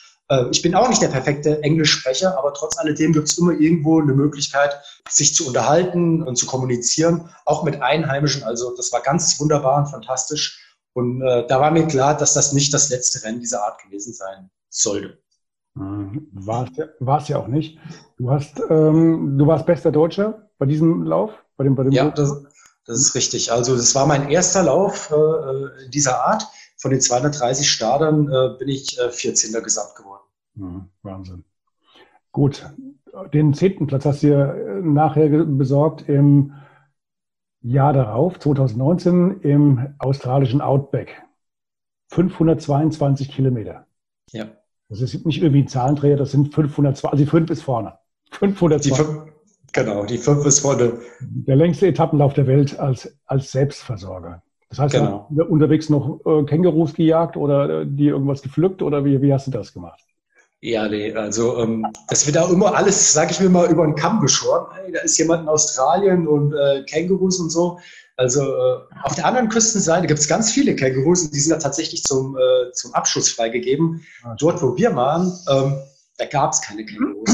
[0.51, 4.13] ich bin auch nicht der perfekte Englischsprecher, aber trotz alledem gibt es immer irgendwo eine
[4.13, 4.77] Möglichkeit,
[5.09, 8.43] sich zu unterhalten und zu kommunizieren, auch mit Einheimischen.
[8.43, 10.75] Also das war ganz wunderbar und fantastisch.
[10.93, 14.13] Und äh, da war mir klar, dass das nicht das letzte Rennen dieser Art gewesen
[14.13, 15.19] sein sollte.
[15.75, 16.27] Mhm.
[16.31, 16.67] War
[17.21, 17.77] es ja, auch nicht.
[18.17, 22.09] Du hast, ähm, du warst bester Deutscher bei diesem Lauf, bei dem, bei dem Ja,
[22.09, 22.43] das,
[22.85, 23.51] das, ist richtig.
[23.51, 26.47] Also das war mein erster Lauf äh, dieser Art.
[26.79, 29.51] Von den 230 Startern äh, bin ich äh, 14.
[29.63, 30.16] Gesamt geworden.
[31.01, 31.43] Wahnsinn.
[32.31, 32.69] Gut,
[33.33, 36.53] den zehnten Platz hast du dir äh, nachher besorgt im
[37.61, 41.23] Jahr darauf, 2019, im australischen Outback.
[42.09, 43.85] 522 Kilometer.
[44.31, 44.45] Ja.
[44.89, 47.97] Das ist nicht irgendwie ein Zahlendreher, das sind 520, also die fünf bis vorne.
[48.31, 48.91] 520.
[48.91, 49.33] Die fünf,
[49.73, 50.93] genau, die fünf bis vorne.
[51.19, 54.43] Der längste Etappenlauf der Welt als, als Selbstversorger.
[54.69, 55.27] Das heißt, genau.
[55.29, 59.51] unterwegs noch äh, Kängurus gejagt oder äh, dir irgendwas gepflückt oder wie, wie hast du
[59.51, 60.06] das gemacht?
[60.61, 63.95] Ja, nee, also ähm, das wird auch immer alles, sage ich mir mal, über den
[63.95, 64.65] Kamm geschoren.
[64.73, 67.79] Hey, da ist jemand in Australien und äh, Kängurus und so.
[68.15, 71.59] Also äh, auf der anderen Küstenseite gibt es ganz viele Kängurus und die sind da
[71.59, 74.03] tatsächlich zum, äh, zum Abschuss freigegeben.
[74.23, 75.77] Ah, Dort, wo wir waren, ähm,
[76.17, 77.29] da gab es keine Kängurus.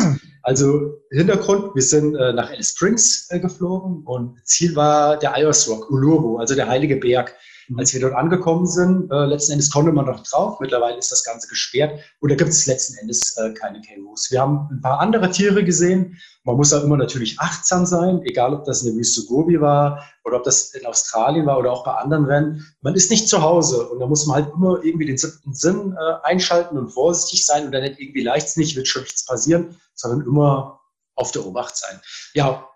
[0.45, 5.69] Also Hintergrund, wir sind äh, nach Alice Springs äh, geflogen und Ziel war der Ayers
[5.69, 7.33] Rock, Uluru, also der Heilige Berg.
[7.67, 7.80] Mhm.
[7.80, 10.60] Als wir dort angekommen sind, äh, letzten Endes konnte man noch drauf.
[10.60, 14.32] Mittlerweile ist das Ganze gesperrt und da gibt es letzten Endes äh, keine Kängurus.
[14.32, 16.17] Wir haben ein paar andere Tiere gesehen.
[16.43, 20.04] Man muss auch immer natürlich achtsam sein, egal ob das in der Wüste Gobi war
[20.26, 22.65] oder ob das in Australien war oder auch bei anderen Rennen.
[22.82, 25.95] Man ist nicht zu Hause und da muss man halt immer irgendwie den siebten Sinn
[25.97, 30.28] äh, einschalten und vorsichtig sein und dann nicht irgendwie leichtsinnig, wird schon nichts passieren, sondern
[30.28, 30.82] immer
[31.15, 31.99] auf der Obacht sein.
[32.34, 32.67] Ja,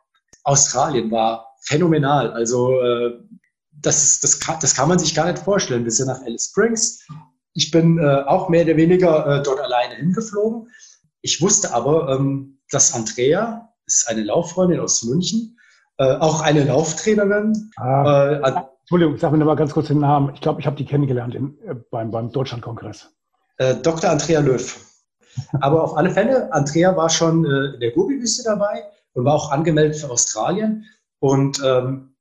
[0.44, 2.32] Australien war phänomenal.
[2.32, 3.20] Also äh,
[3.82, 5.84] das, das, kann, das kann man sich gar nicht vorstellen.
[5.84, 7.06] Wir sind nach Alice Springs.
[7.54, 10.70] Ich bin äh, auch mehr oder weniger äh, dort alleine hingeflogen.
[11.22, 15.58] Ich wusste aber, ähm, dass Andrea, ist eine Lauffreundin aus München,
[15.98, 17.72] äh, auch eine Lauftrainerin.
[17.78, 20.34] Ah, äh, Entschuldigung, sag mir noch mal ganz kurz den Namen.
[20.34, 23.10] Ich glaube, ich habe die kennengelernt in, äh, beim, beim Deutschlandkongress.
[23.58, 24.10] Äh, Dr.
[24.10, 24.86] Andrea Löw.
[25.60, 29.98] Aber auf alle Fälle, Andrea war schon in der Gobi-Wüste dabei und war auch angemeldet
[29.98, 30.86] für Australien.
[31.20, 32.16] Und ähm,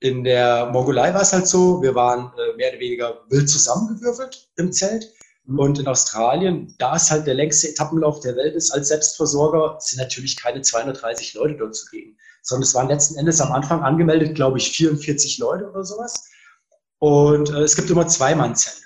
[0.00, 4.48] in der Mongolei war es halt so, wir waren äh, mehr oder weniger wild zusammengewürfelt
[4.56, 5.12] im Zelt.
[5.44, 5.58] Mhm.
[5.58, 10.00] Und in Australien, da es halt der längste Etappenlauf der Welt ist, als Selbstversorger, sind
[10.00, 12.16] natürlich keine 230 Leute dort zugegen.
[12.42, 16.28] Sondern es waren letzten Endes am Anfang angemeldet, glaube ich, 44 Leute oder sowas.
[16.98, 18.82] Und äh, es gibt immer zwei Mannzelte.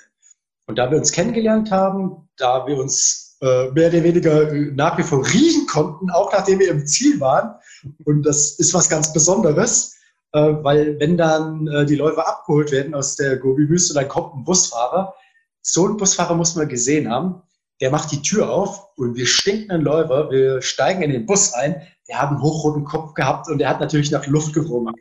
[0.66, 4.96] Und da wir uns kennengelernt haben, da wir uns äh, mehr oder weniger äh, nach
[4.98, 7.56] wie vor riechen konnten, auch nachdem wir im Ziel waren,
[8.04, 9.96] und das ist was ganz Besonderes,
[10.38, 15.14] weil wenn dann äh, die Läufer abgeholt werden aus der Gobi-Wüste, dann kommt ein Busfahrer.
[15.62, 17.42] So einen Busfahrer muss man gesehen haben.
[17.80, 21.80] Der macht die Tür auf und wir stinkenden Läufer, wir steigen in den Bus ein.
[22.08, 24.94] Der hat einen hochroten Kopf gehabt und der hat natürlich nach Luft gerungen.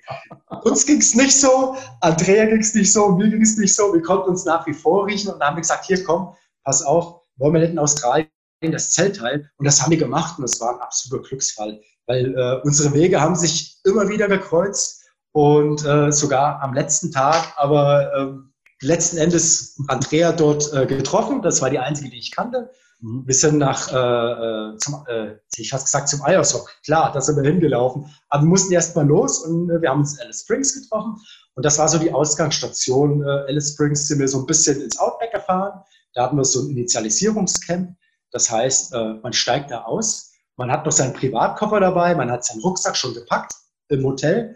[0.63, 3.93] Uns ging es nicht so, Andrea ging es nicht so, mir ging es nicht so.
[3.93, 6.81] Wir konnten uns nach wie vor riechen und dann haben wir gesagt, hier komm, pass
[6.81, 8.29] auf, wollen wir nicht in Australien
[8.61, 9.49] das Zelt teilen?
[9.57, 13.19] Und das haben wir gemacht und das war ein absoluter Glücksfall, weil äh, unsere Wege
[13.19, 14.98] haben sich immer wieder gekreuzt
[15.31, 21.41] und äh, sogar am letzten Tag, aber äh, letzten Endes Andrea dort äh, getroffen.
[21.41, 22.71] Das war die einzige, die ich kannte.
[23.01, 23.23] Mhm.
[23.25, 26.71] Wir sind nach, äh, äh zum, äh, ich fast gesagt, zum Eiersock.
[26.83, 28.05] Klar, da sind wir hingelaufen.
[28.29, 31.17] Aber wir mussten erst mal los und äh, wir haben uns in Alice Springs getroffen.
[31.55, 33.23] Und das war so die Ausgangsstation.
[33.23, 35.81] Äh, Alice Springs sind wir so ein bisschen ins Outback gefahren.
[36.13, 37.95] Da hatten wir so ein Initialisierungscamp.
[38.31, 40.31] Das heißt, äh, man steigt da aus.
[40.55, 42.15] Man hat noch seinen Privatkoffer dabei.
[42.15, 43.53] Man hat seinen Rucksack schon gepackt
[43.89, 44.55] im Hotel.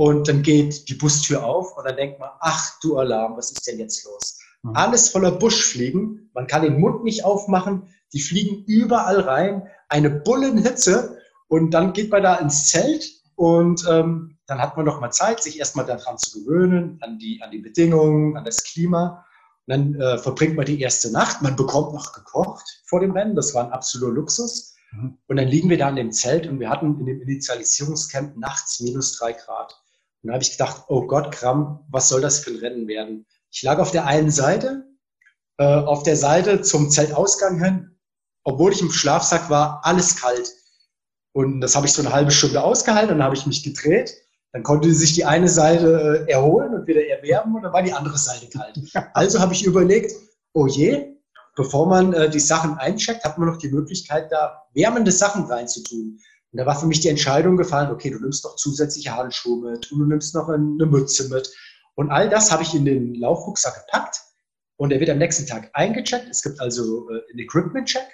[0.00, 3.66] Und dann geht die Bustür auf und dann denkt man, ach du Alarm, was ist
[3.66, 4.38] denn jetzt los?
[4.62, 4.74] Mhm.
[4.74, 6.30] Alles voller Buschfliegen.
[6.32, 7.82] Man kann den Mund nicht aufmachen.
[8.14, 9.68] Die fliegen überall rein.
[9.90, 11.18] Eine Bullenhitze.
[11.48, 15.42] Und dann geht man da ins Zelt und ähm, dann hat man noch mal Zeit,
[15.42, 19.26] sich erstmal daran zu gewöhnen, an die, an die Bedingungen, an das Klima.
[19.66, 21.42] Und dann äh, verbringt man die erste Nacht.
[21.42, 23.36] Man bekommt noch gekocht vor dem Rennen.
[23.36, 24.76] Das war ein absoluter Luxus.
[24.92, 25.18] Mhm.
[25.26, 28.80] Und dann liegen wir da in dem Zelt und wir hatten in dem Initialisierungscamp nachts
[28.80, 29.76] minus drei Grad.
[30.22, 33.26] Und da habe ich gedacht, oh Gott, Kram, was soll das für ein Rennen werden?
[33.50, 34.86] Ich lag auf der einen Seite,
[35.58, 37.98] äh, auf der Seite zum Zeltausgang hin,
[38.44, 40.52] obwohl ich im Schlafsack war, alles kalt.
[41.32, 44.14] Und das habe ich so eine halbe Stunde ausgehalten, dann habe ich mich gedreht.
[44.52, 47.92] Dann konnte sich die eine Seite äh, erholen und wieder erwärmen und dann war die
[47.92, 48.76] andere Seite kalt.
[49.14, 50.12] Also habe ich überlegt,
[50.54, 51.14] oh je,
[51.54, 56.18] bevor man äh, die Sachen eincheckt, hat man noch die Möglichkeit, da wärmende Sachen reinzutun.
[56.52, 59.90] Und da war für mich die Entscheidung gefallen, okay, du nimmst noch zusätzliche Handschuhe mit
[59.92, 61.52] und du nimmst noch eine Mütze mit.
[61.94, 64.20] Und all das habe ich in den Laufrucksack gepackt
[64.76, 66.28] und der wird am nächsten Tag eingecheckt.
[66.28, 68.06] Es gibt also äh, einen Equipment-Check.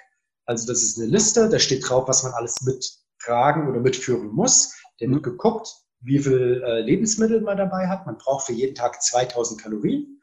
[0.45, 4.75] Also das ist eine Liste, da steht drauf, was man alles mittragen oder mitführen muss.
[4.99, 5.67] Der wird geguckt,
[6.01, 8.05] wie viel äh, Lebensmittel man dabei hat.
[8.05, 10.21] Man braucht für jeden Tag 2000 Kalorien.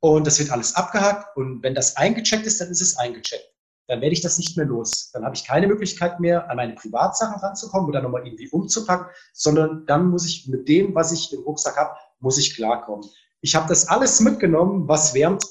[0.00, 1.36] Und das wird alles abgehakt.
[1.36, 3.57] Und wenn das eingecheckt ist, dann ist es eingecheckt
[3.88, 5.10] dann werde ich das nicht mehr los.
[5.12, 9.86] Dann habe ich keine Möglichkeit mehr, an meine Privatsachen ranzukommen oder nochmal irgendwie umzupacken, sondern
[9.86, 13.08] dann muss ich mit dem, was ich im Rucksack habe, muss ich klarkommen.
[13.40, 15.42] Ich habe das alles mitgenommen, was wärmt,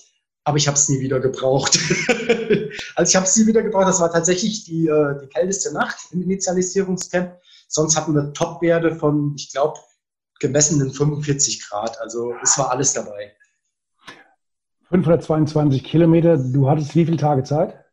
[0.43, 1.77] aber ich habe es nie wieder gebraucht.
[2.95, 3.87] also ich habe es nie wieder gebraucht.
[3.87, 7.39] Das war tatsächlich die, äh, die kälteste Nacht im Initialisierungscamp.
[7.67, 9.79] Sonst hatten wir Topwerte von, ich glaube,
[10.39, 11.99] gemessenen 45 Grad.
[11.99, 13.35] Also es war alles dabei.
[14.89, 16.37] 522 Kilometer.
[16.37, 17.83] Du hattest wie viele Tage Zeit?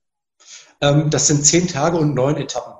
[0.84, 2.74] Ähm, das sind zehn Tage und neun Etappen.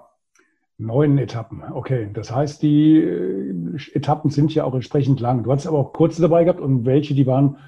[0.77, 2.11] Neun Etappen, okay.
[2.13, 5.45] Das heißt, die äh, Etappen sind ja auch entsprechend lang.
[5.45, 7.59] Du hattest aber auch kurze dabei gehabt und welche, die waren,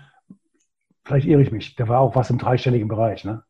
[1.05, 3.45] vielleicht irre ich mich, da war auch was im dreistelligen Bereich, ne?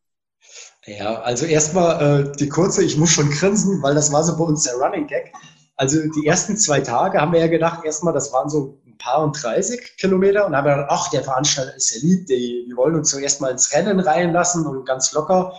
[0.85, 4.44] Ja, also erstmal äh, die kurze, ich muss schon grinsen, weil das war so bei
[4.44, 5.33] uns der Running Gag.
[5.75, 9.25] Also die ersten zwei Tage haben wir ja gedacht, erstmal, das waren so ein paar
[9.25, 12.77] und 30 Kilometer und haben wir gedacht, ach, der Veranstalter ist ja lieb, die, die
[12.77, 15.55] wollen uns zuerst mal ins Rennen reinlassen und ganz locker.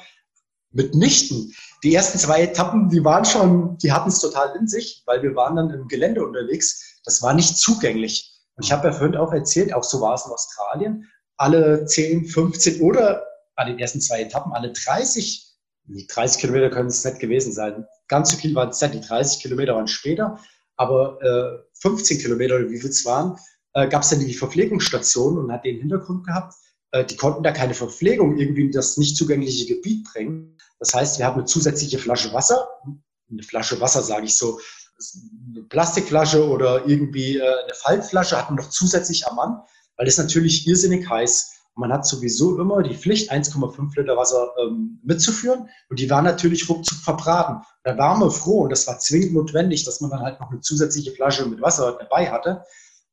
[0.71, 1.53] Mitnichten.
[1.83, 5.35] Die ersten zwei Etappen, die waren schon, die hatten es total in sich, weil wir
[5.35, 6.99] waren dann im Gelände unterwegs.
[7.05, 8.33] Das war nicht zugänglich.
[8.55, 12.25] Und ich habe ja vorhin auch erzählt, auch so war es in Australien, alle 10,
[12.25, 13.23] 15 oder
[13.55, 15.47] bei den ersten zwei Etappen alle 30,
[15.85, 17.85] die 30 Kilometer können es nicht gewesen sein.
[18.07, 20.39] Ganz so viel waren es nicht, die 30 Kilometer waren später,
[20.75, 23.37] aber äh, 15 Kilometer oder wie viel es waren,
[23.73, 26.55] äh, gab es dann die Verpflegungsstation und hat den Hintergrund gehabt,
[27.05, 30.57] die konnten da keine Verpflegung irgendwie in das nicht zugängliche Gebiet bringen.
[30.79, 32.67] Das heißt, wir haben eine zusätzliche Flasche Wasser,
[33.29, 34.59] eine Flasche Wasser sage ich so,
[35.53, 39.61] eine Plastikflasche oder irgendwie äh, eine Faltflasche hatten wir noch zusätzlich am Mann,
[39.95, 41.53] weil es natürlich irrsinnig heiß.
[41.75, 45.69] Man hat sowieso immer die Pflicht, 1,5 Liter Wasser ähm, mitzuführen.
[45.89, 47.61] Und die waren natürlich ruckzuck verbraten.
[47.83, 50.61] Da waren wir froh und das war zwingend notwendig, dass man dann halt noch eine
[50.61, 52.63] zusätzliche Flasche mit Wasser dabei hatte.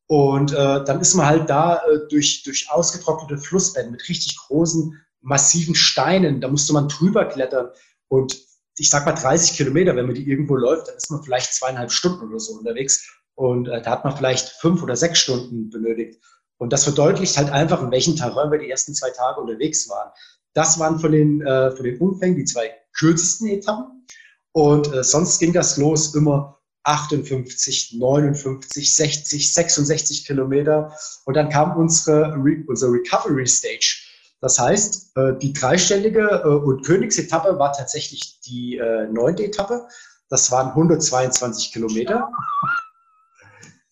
[0.06, 5.00] Und äh, dann ist man halt da äh, durch, durch ausgetrocknete Flussbetten mit richtig großen,
[5.22, 6.40] massiven Steinen.
[6.40, 7.70] Da musste man drüber klettern.
[8.08, 8.38] Und
[8.76, 11.90] ich sag mal 30 Kilometer, wenn man die irgendwo läuft, dann ist man vielleicht zweieinhalb
[11.90, 13.08] Stunden oder so unterwegs.
[13.34, 16.20] Und äh, da hat man vielleicht fünf oder sechs Stunden benötigt.
[16.58, 20.10] Und das verdeutlicht halt einfach, in welchem Terrain wir die ersten zwei Tage unterwegs waren.
[20.52, 24.06] Das waren von den, äh, von den Umfängen die zwei kürzesten Etappen.
[24.52, 26.53] Und äh, sonst ging das los immer
[26.84, 30.92] 58, 59, 60, 66 Kilometer.
[31.24, 34.02] Und dann kam unsere, Re unsere Recovery Stage.
[34.40, 39.88] Das heißt, äh, die dreistellige äh, und Königsetappe war tatsächlich die äh, neunte Etappe.
[40.28, 42.28] Das waren 122 Kilometer.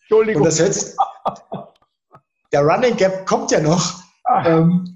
[0.02, 0.42] Entschuldigung.
[0.42, 0.94] Und das hört sich,
[2.52, 4.02] der Running Gap kommt ja noch.
[4.24, 4.46] Ah.
[4.46, 4.91] Ähm,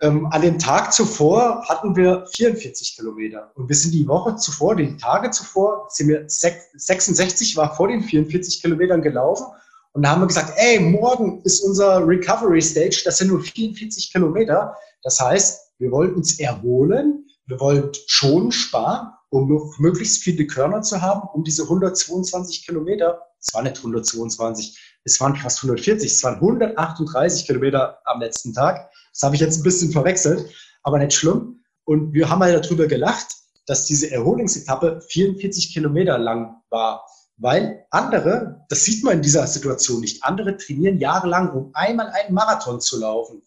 [0.00, 3.50] ähm, an dem Tag zuvor hatten wir 44 Kilometer.
[3.54, 8.02] Und wir sind die Woche zuvor, die Tage zuvor, sind wir 66 war vor den
[8.02, 9.46] 44 Kilometern gelaufen.
[9.92, 14.12] Und da haben wir gesagt, ey, morgen ist unser Recovery Stage, das sind nur 44
[14.12, 14.74] Kilometer.
[15.02, 21.02] Das heißt, wir wollen uns erholen, wir wollen schon sparen, um möglichst viele Körner zu
[21.02, 26.36] haben, um diese 122 Kilometer, es waren nicht 122, es waren fast 140, es waren
[26.36, 28.90] 138 Kilometer am letzten Tag.
[29.12, 30.48] Das habe ich jetzt ein bisschen verwechselt,
[30.82, 31.60] aber nicht schlimm.
[31.84, 33.26] Und wir haben halt darüber gelacht,
[33.66, 37.06] dass diese Erholungsetappe 44 Kilometer lang war.
[37.36, 42.34] Weil andere, das sieht man in dieser Situation nicht, andere trainieren jahrelang, um einmal einen
[42.34, 43.42] Marathon zu laufen.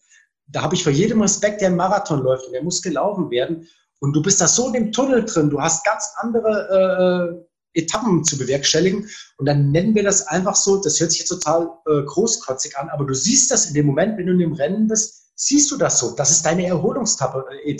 [0.47, 3.67] Da habe ich vor jedem Respekt, der einen Marathon läuft und der muss gelaufen werden.
[3.99, 8.23] Und du bist da so in dem Tunnel drin, du hast ganz andere äh, Etappen
[8.23, 9.09] zu bewerkstelligen.
[9.37, 12.89] Und dann nennen wir das einfach so, das hört sich jetzt total äh, großkotzig an,
[12.89, 15.77] aber du siehst das in dem Moment, wenn du in dem Rennen bist, siehst du
[15.77, 16.11] das so.
[16.15, 17.77] Das ist deine Erholungsetappe, äh,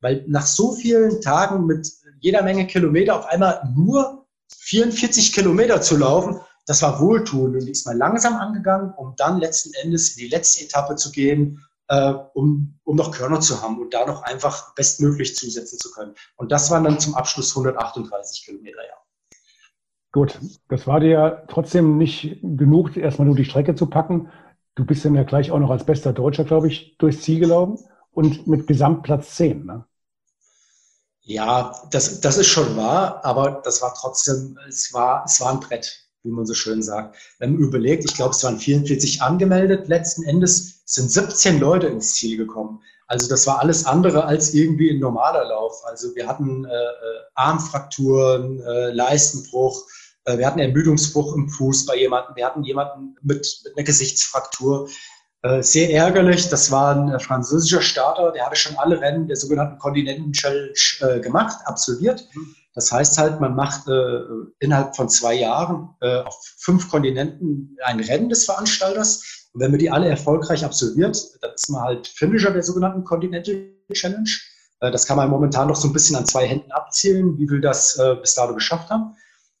[0.00, 5.96] weil nach so vielen Tagen mit jeder Menge Kilometer auf einmal nur 44 Kilometer zu
[5.96, 10.28] laufen, das war wohltuend und ist mal langsam angegangen, um dann letzten Endes in die
[10.28, 14.74] letzte Etappe zu gehen, äh, um, um noch Körner zu haben und da noch einfach
[14.74, 16.14] bestmöglich zusetzen zu können.
[16.36, 18.94] Und das waren dann zum Abschluss 138 Kilometer, ja.
[20.16, 24.30] Gut, das war dir ja trotzdem nicht genug, erstmal nur die Strecke zu packen.
[24.74, 27.84] Du bist dann ja gleich auch noch als bester Deutscher, glaube ich, durchs Ziel gelaufen
[28.12, 29.66] und mit Gesamtplatz 10.
[29.66, 29.84] Ne?
[31.20, 35.60] Ja, das, das ist schon wahr, aber das war trotzdem, es war, es war ein
[35.60, 37.14] Brett, wie man so schön sagt.
[37.38, 42.14] Wenn man überlegt, ich glaube, es waren 44 angemeldet, letzten Endes sind 17 Leute ins
[42.14, 42.80] Ziel gekommen.
[43.06, 45.82] Also das war alles andere als irgendwie ein normaler Lauf.
[45.84, 49.84] Also wir hatten äh, äh Armfrakturen, äh, Leistenbruch,
[50.26, 52.34] wir hatten Ermüdungsbruch im Fuß bei jemandem.
[52.34, 54.88] Wir hatten jemanden mit, mit einer Gesichtsfraktur.
[55.42, 56.48] Äh, sehr ärgerlich.
[56.48, 58.32] Das war ein äh, französischer Starter.
[58.32, 62.26] Der hatte schon alle Rennen der sogenannten Kontinenten-Challenge gemacht, absolviert.
[62.74, 64.20] Das heißt halt, man macht äh,
[64.58, 69.48] innerhalb von zwei Jahren äh, auf fünf Kontinenten ein Rennen des Veranstalters.
[69.52, 73.72] Und wenn man die alle erfolgreich absolviert, dann ist man halt Finisher der sogenannten Continental
[73.92, 74.28] Challenge.
[74.80, 77.60] Äh, das kann man momentan noch so ein bisschen an zwei Händen abzählen, wie wir
[77.60, 79.16] das bis dato geschafft haben.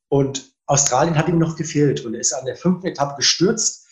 [0.08, 3.86] Und Australien hat ihm noch gefehlt und er ist an der fünften Etappe gestürzt.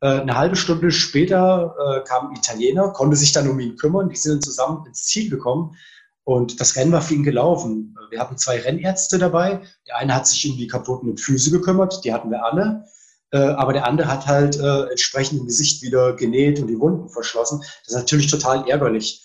[0.00, 4.08] Äh, eine halbe Stunde später äh, kam ein Italiener, konnte sich dann um ihn kümmern.
[4.08, 5.76] Die sind zusammen ins Ziel gekommen
[6.24, 7.96] und das Rennen war für ihn gelaufen.
[8.10, 9.62] Wir hatten zwei Rennärzte dabei.
[9.88, 12.84] Der eine hat sich um die kaputten Füße gekümmert, die hatten wir alle.
[13.30, 17.60] Äh, aber der andere hat halt entsprechend im Gesicht wieder genäht und die Wunden verschlossen.
[17.60, 19.24] Das ist natürlich total ärgerlich.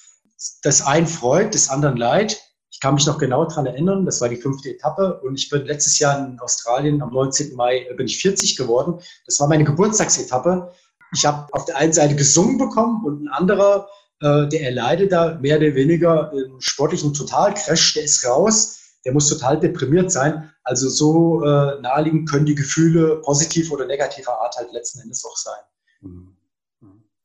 [0.62, 2.40] Das einen freut, das anderen leid.
[2.78, 5.66] Ich kann mich noch genau daran erinnern, das war die fünfte Etappe und ich bin
[5.66, 7.56] letztes Jahr in Australien am 19.
[7.56, 9.02] Mai bin ich 40 geworden.
[9.26, 10.72] Das war meine Geburtstagsetappe.
[11.12, 13.90] Ich habe auf der einen Seite gesungen bekommen und ein anderer,
[14.22, 19.28] äh, der erleidet da mehr oder weniger einen sportlichen Totalcrash, der ist raus, der muss
[19.28, 20.54] total deprimiert sein.
[20.64, 25.38] Also so äh, naheliegend können die Gefühle positiv oder negativer Art halt letzten Endes auch
[25.38, 25.62] sein.
[26.02, 26.38] Mhm.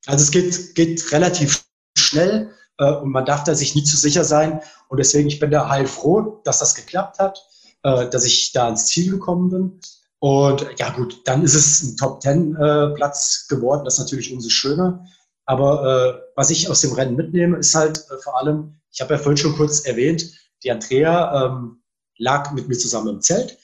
[0.07, 1.66] Also es geht, geht relativ
[1.98, 4.61] schnell äh, und man darf da sich nie zu sicher sein.
[4.93, 7.49] Und deswegen, ich bin da heilfroh, dass das geklappt hat,
[7.82, 9.80] äh, dass ich da ins Ziel gekommen bin.
[10.18, 13.86] Und ja gut, dann ist es ein Top-10-Platz äh, geworden.
[13.86, 15.07] Das ist natürlich umso schöner.
[15.47, 19.14] Aber äh, was ich aus dem Rennen mitnehme, ist halt äh, vor allem, ich habe
[19.14, 20.30] ja vorhin schon kurz erwähnt,
[20.62, 21.80] die Andrea ähm,
[22.18, 23.57] lag mit mir zusammen im Zelt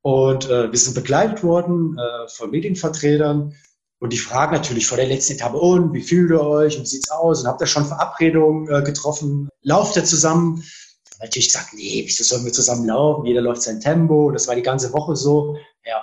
[0.00, 3.54] und äh, wir sind begleitet worden äh, von Medienvertretern
[4.02, 6.88] und die fragen natürlich vor der letzten Etappe, und wie fühlt ihr euch und wie
[6.88, 9.48] sieht's aus und habt ihr schon Verabredungen äh, getroffen?
[9.62, 10.64] Lauft ihr zusammen?
[11.20, 13.26] natürlich gesagt, nee, wieso sollen wir zusammen laufen?
[13.26, 14.32] Jeder läuft sein Tempo.
[14.32, 15.56] Das war die ganze Woche so.
[15.86, 16.02] Ja,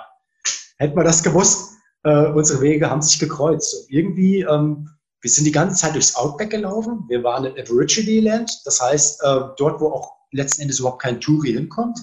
[0.78, 1.72] hätten wir das gewusst,
[2.04, 3.74] äh, unsere Wege haben sich gekreuzt.
[3.74, 4.88] Und irgendwie, ähm,
[5.20, 7.04] wir sind die ganze Zeit durchs Outback gelaufen.
[7.08, 11.20] Wir waren in Aborigine Land, das heißt äh, dort, wo auch letzten Endes überhaupt kein
[11.20, 11.98] Touri hinkommt.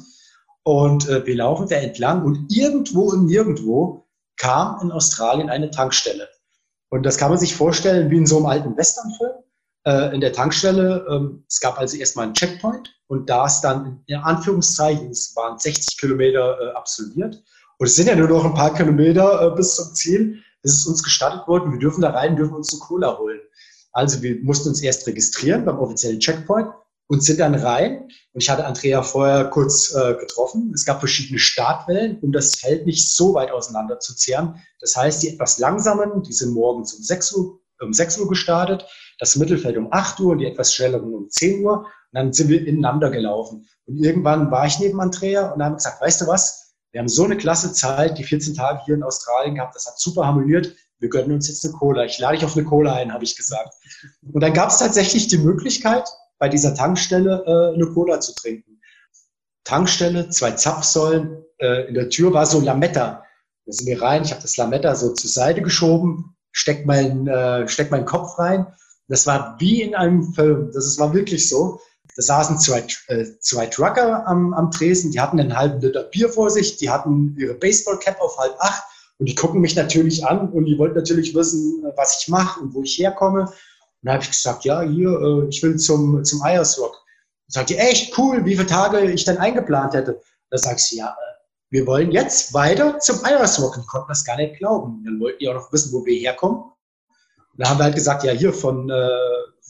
[0.61, 4.06] Und äh, wir laufen da entlang und irgendwo und nirgendwo
[4.37, 6.29] kam in Australien eine Tankstelle.
[6.89, 9.43] Und das kann man sich vorstellen wie in so einem alten Westernfilm
[9.85, 11.05] äh, in der Tankstelle.
[11.09, 15.59] Ähm, es gab also erstmal einen Checkpoint und da ist dann in Anführungszeichen, es waren
[15.59, 17.43] 60 Kilometer äh, absolviert.
[17.79, 20.43] Und es sind ja nur noch ein paar Kilometer äh, bis zum Ziel.
[20.63, 23.39] Es ist uns gestattet worden, wir dürfen da rein, dürfen uns eine Cola holen.
[23.91, 26.67] Also wir mussten uns erst registrieren beim offiziellen Checkpoint
[27.07, 28.03] und sind dann rein.
[28.33, 30.71] Und ich hatte Andrea vorher kurz äh, getroffen.
[30.73, 34.61] Es gab verschiedene Startwellen, um das Feld nicht so weit auseinander zu zehren.
[34.79, 38.85] Das heißt, die etwas langsamen, die sind morgens um 6 Uhr, um 6 Uhr gestartet
[39.19, 41.79] das Mittelfeld um 8 Uhr und die etwas schnelleren um 10 Uhr.
[41.79, 43.67] Und dann sind wir ineinander gelaufen.
[43.85, 47.25] Und irgendwann war ich neben Andrea und haben gesagt, weißt du was, wir haben so
[47.25, 50.73] eine klasse Zeit, die 14 Tage hier in Australien gehabt, das hat super harmoniert.
[50.99, 52.05] Wir gönnen uns jetzt eine Cola.
[52.05, 53.73] Ich lade dich auf eine Cola ein, habe ich gesagt.
[54.33, 56.07] Und dann gab es tatsächlich die Möglichkeit,
[56.39, 58.79] bei dieser Tankstelle äh, eine Cola zu trinken.
[59.63, 63.23] Tankstelle, zwei Zapfsäulen, äh, in der Tür war so Lametta.
[63.65, 67.67] Da sind wir rein, ich habe das Lametta so zur Seite geschoben, steck meinen, äh,
[67.67, 68.67] steck meinen Kopf rein
[69.07, 70.71] das war wie in einem Film.
[70.73, 71.79] Das ist, war wirklich so.
[72.15, 76.29] Da saßen zwei, äh, zwei Trucker am, am Tresen, die hatten einen halben Liter Bier
[76.29, 78.83] vor sich, die hatten ihre Baseballcap auf halb acht
[79.19, 82.73] und die gucken mich natürlich an und die wollten natürlich wissen, was ich mache und
[82.73, 83.51] wo ich herkomme.
[84.01, 86.41] Und da habe ich gesagt, ja, hier, äh, ich will zum, zum.
[86.41, 90.21] Und sagt die, echt cool, wie viele Tage ich denn eingeplant hätte.
[90.49, 91.37] Da sagst du, ja, äh,
[91.69, 93.77] wir wollen jetzt weiter zum Ayers Rock.
[93.77, 95.03] Und konnten das gar nicht glauben.
[95.05, 96.59] Dann wollten die auch noch wissen, wo wir herkommen.
[96.59, 96.75] Und
[97.57, 99.09] da haben wir halt gesagt, ja, hier von, äh,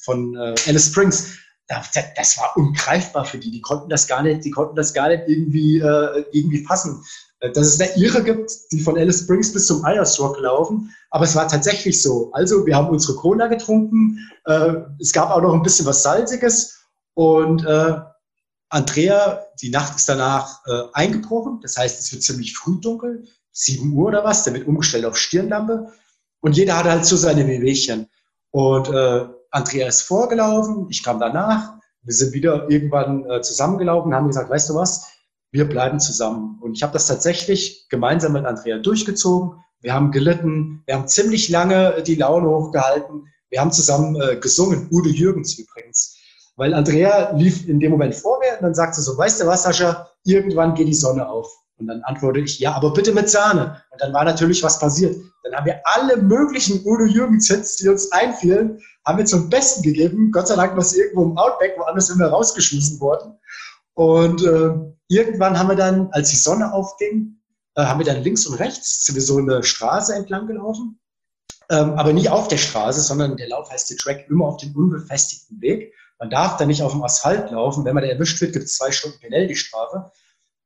[0.04, 1.38] von äh, Alice Springs.
[1.68, 3.52] Das war ungreifbar für die.
[3.52, 7.04] Die konnten das gar nicht, die konnten das gar nicht irgendwie, äh, irgendwie fassen.
[7.40, 10.94] Äh, dass es eine Irre gibt, die von Alice Springs bis zum Ayers Rock laufen.
[11.10, 12.32] Aber es war tatsächlich so.
[12.34, 14.20] Also, wir haben unsere Cola getrunken.
[14.46, 16.80] Äh, es gab auch noch ein bisschen was Salziges.
[17.14, 17.96] Und äh,
[18.70, 21.60] Andrea, die Nacht ist danach äh, eingebrochen.
[21.62, 23.26] Das heißt, es wird ziemlich früh dunkel.
[23.54, 24.44] 7 Uhr oder was.
[24.44, 25.92] Der wird umgestellt auf Stirnlampe.
[26.42, 28.08] Und jeder hatte halt so seine Wehwehchen.
[28.52, 31.74] Und äh, Andrea ist vorgelaufen, ich kam danach.
[32.04, 35.08] Wir sind wieder irgendwann äh, zusammengelaufen und haben gesagt, weißt du was,
[35.52, 36.60] wir bleiben zusammen.
[36.62, 39.60] Und ich habe das tatsächlich gemeinsam mit Andrea durchgezogen.
[39.82, 43.28] Wir haben gelitten, wir haben ziemlich lange die Laune hochgehalten.
[43.50, 46.18] Wir haben zusammen äh, gesungen, Udo Jürgens übrigens.
[46.56, 49.64] Weil Andrea lief in dem Moment vor mir und dann sagte so, weißt du was,
[49.64, 51.48] Sascha, irgendwann geht die Sonne auf.
[51.78, 53.82] Und dann antworte ich, ja, aber bitte mit Sahne.
[53.92, 55.16] Und dann war natürlich was passiert.
[55.44, 59.84] Dann haben wir alle möglichen Udo Jürgens Hits, die uns einfielen, haben wir zum Besten
[59.84, 60.32] gegeben.
[60.32, 63.38] Gott sei Dank war es irgendwo im Outback, woanders sind wir rausgeschmissen worden.
[63.98, 64.76] Und äh,
[65.08, 67.42] irgendwann haben wir dann, als die Sonne aufging,
[67.74, 71.00] äh, haben wir dann links und rechts sind wir so eine Straße entlang gelaufen.
[71.72, 74.76] Ähm, aber nie auf der Straße, sondern der Lauf heißt der Track immer auf dem
[74.76, 75.94] unbefestigten Weg.
[76.20, 77.86] Man darf da nicht auf dem Asphalt laufen.
[77.86, 80.12] Wenn man da erwischt wird, gibt es zwei Stunden Penalty-Strafe.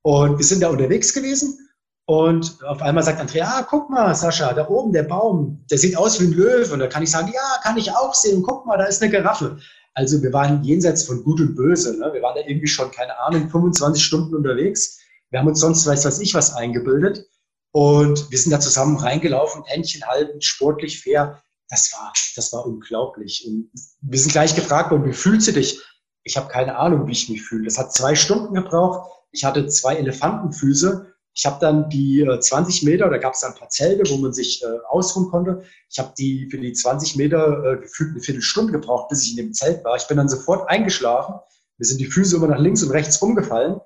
[0.04, 1.58] Und wir sind da unterwegs gewesen
[2.06, 5.96] und auf einmal sagt Andrea, ah, guck mal, Sascha, da oben der Baum, der sieht
[5.96, 6.74] aus wie ein Löwe.
[6.74, 8.44] Und da kann ich sagen, ja, kann ich auch sehen.
[8.44, 9.60] Guck mal, da ist eine Giraffe.
[9.94, 11.98] Also wir waren jenseits von Gut und Böse.
[11.98, 12.12] Ne?
[12.14, 15.00] Wir waren da irgendwie schon, keine Ahnung, 25 Stunden unterwegs.
[15.30, 17.28] Wir haben uns sonst weiß was ich was eingebildet.
[17.72, 21.42] Und wir sind da zusammen reingelaufen, Händchen halten, sportlich fair.
[21.70, 23.46] Das war, das war unglaublich.
[23.48, 23.72] Und
[24.02, 25.82] wir sind gleich gefragt worden, wie fühlst du dich?
[26.24, 27.66] Ich habe keine Ahnung, wie ich mich fühle.
[27.66, 29.10] Das hat zwei Stunden gebraucht.
[29.32, 31.11] Ich hatte zwei Elefantenfüße.
[31.34, 34.34] Ich habe dann die äh, 20 Meter, da gab es ein paar Zelte, wo man
[34.34, 35.64] sich äh, ausruhen konnte.
[35.90, 39.38] Ich habe die für die 20 Meter äh, gefühlt eine Viertelstunde gebraucht, bis ich in
[39.38, 39.96] dem Zelt war.
[39.96, 41.36] Ich bin dann sofort eingeschlafen.
[41.78, 43.80] Mir sind die Füße immer nach links und rechts rumgefallen.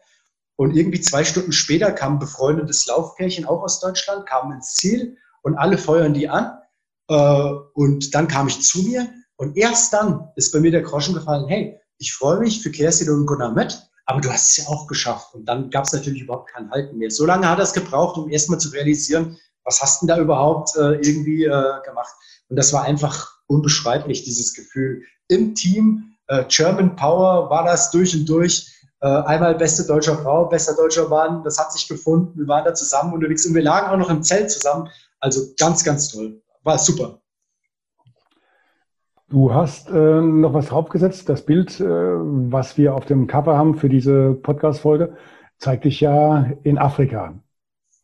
[0.58, 5.18] Und irgendwie zwei Stunden später kam ein befreundetes Laufpärchen auch aus Deutschland, kamen ins Ziel
[5.43, 6.58] und alle feuern die an.
[7.10, 11.14] Äh, und dann kam ich zu mir und erst dann ist bei mir der Groschen
[11.14, 14.72] gefallen, hey, ich freue mich für Kerstin und Gunnar mit, aber du hast es ja
[14.72, 15.34] auch geschafft.
[15.34, 17.12] Und dann gab es natürlich überhaupt kein Halten mehr.
[17.12, 20.93] So lange hat es gebraucht, um erstmal zu realisieren, was hast du da überhaupt äh,
[20.95, 22.14] irgendwie äh, gemacht?
[22.49, 25.01] Und das war einfach unbeschreiblich, dieses Gefühl.
[25.28, 28.72] Im Team, äh, German Power war das durch und durch.
[29.01, 32.39] Äh, einmal beste deutsche Frau, bester deutscher Mann, das hat sich gefunden.
[32.39, 34.89] Wir waren da zusammen unterwegs und wir lagen auch noch im Zelt zusammen.
[35.20, 36.41] Also ganz, ganz toll.
[36.64, 37.22] War super.
[39.36, 41.28] Du hast äh, noch was draufgesetzt.
[41.28, 45.18] Das Bild, äh, was wir auf dem Cover haben für diese Podcast-Folge,
[45.58, 47.38] zeigt dich ja in Afrika.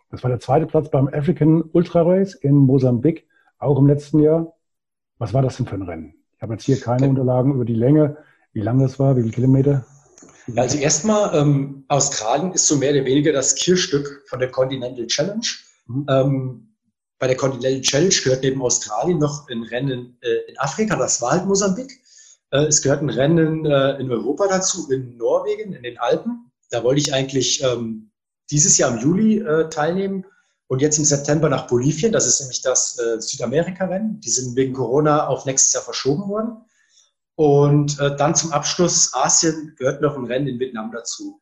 [0.09, 3.29] Das war der zweite Platz beim African Ultra Race in Mosambik,
[3.59, 4.57] auch im letzten Jahr.
[5.19, 6.15] Was war das denn für ein Rennen?
[6.35, 8.17] Ich habe jetzt hier keine Unterlagen über die Länge,
[8.51, 9.85] wie lang das war, wie viele Kilometer.
[10.57, 15.47] Also erstmal, ähm, Australien ist so mehr oder weniger das Kirchstück von der Continental Challenge.
[15.87, 16.05] Mhm.
[16.09, 16.70] Ähm,
[17.21, 21.33] bei der Continental Challenge gehört neben Australien noch ein Rennen äh, in Afrika, das war
[21.33, 22.01] halt Mosambik.
[22.49, 26.51] Äh, es gehört ein Rennen äh, in Europa dazu, in Norwegen, in den Alpen.
[26.71, 28.09] Da wollte ich eigentlich ähm,
[28.49, 30.25] dieses Jahr im Juli teilnehmen
[30.67, 32.11] und jetzt im September nach Bolivien.
[32.11, 34.19] Das ist nämlich das Südamerika-Rennen.
[34.19, 36.57] Die sind wegen Corona auf nächstes Jahr verschoben worden.
[37.35, 41.41] Und dann zum Abschluss Asien gehört noch ein Rennen in Vietnam dazu.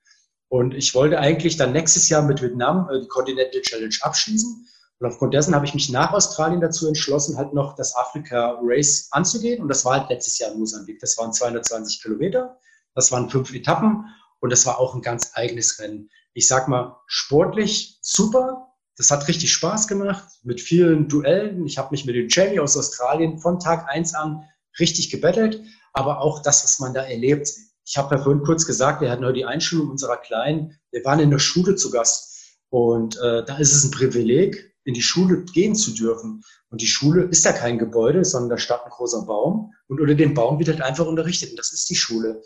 [0.50, 4.68] Und ich wollte eigentlich dann nächstes Jahr mit Vietnam die Continental Challenge abschließen.
[5.00, 9.08] Und aufgrund dessen habe ich mich nach Australien dazu entschlossen, halt noch das Afrika Race
[9.12, 9.62] anzugehen.
[9.62, 11.00] Und das war halt letztes Jahr in Mosambik.
[11.00, 12.60] Das waren 220 Kilometer.
[12.96, 14.06] Das waren fünf Etappen.
[14.42, 16.10] Und das war auch ein ganz eigenes Rennen.
[16.34, 18.74] Ich sag mal, sportlich super.
[18.98, 21.66] Das hat richtig Spaß gemacht mit vielen Duellen.
[21.66, 24.44] Ich habe mich mit dem Jamie aus Australien von Tag eins an
[24.80, 25.62] richtig gebettelt.
[25.94, 27.50] Aber auch das, was man da erlebt.
[27.86, 30.78] Ich habe ja vorhin kurz gesagt, wir hatten heute die Einschulung unserer Kleinen.
[30.92, 32.58] Wir waren in der Schule zu Gast.
[32.70, 36.44] Und äh, da ist es ein Privileg, in die Schule gehen zu dürfen.
[36.70, 39.74] Und die Schule ist ja kein Gebäude, sondern da steht ein großer Baum.
[39.88, 41.52] Und unter dem Baum wird halt einfach unterrichtet.
[41.52, 42.42] Und das ist die Schule.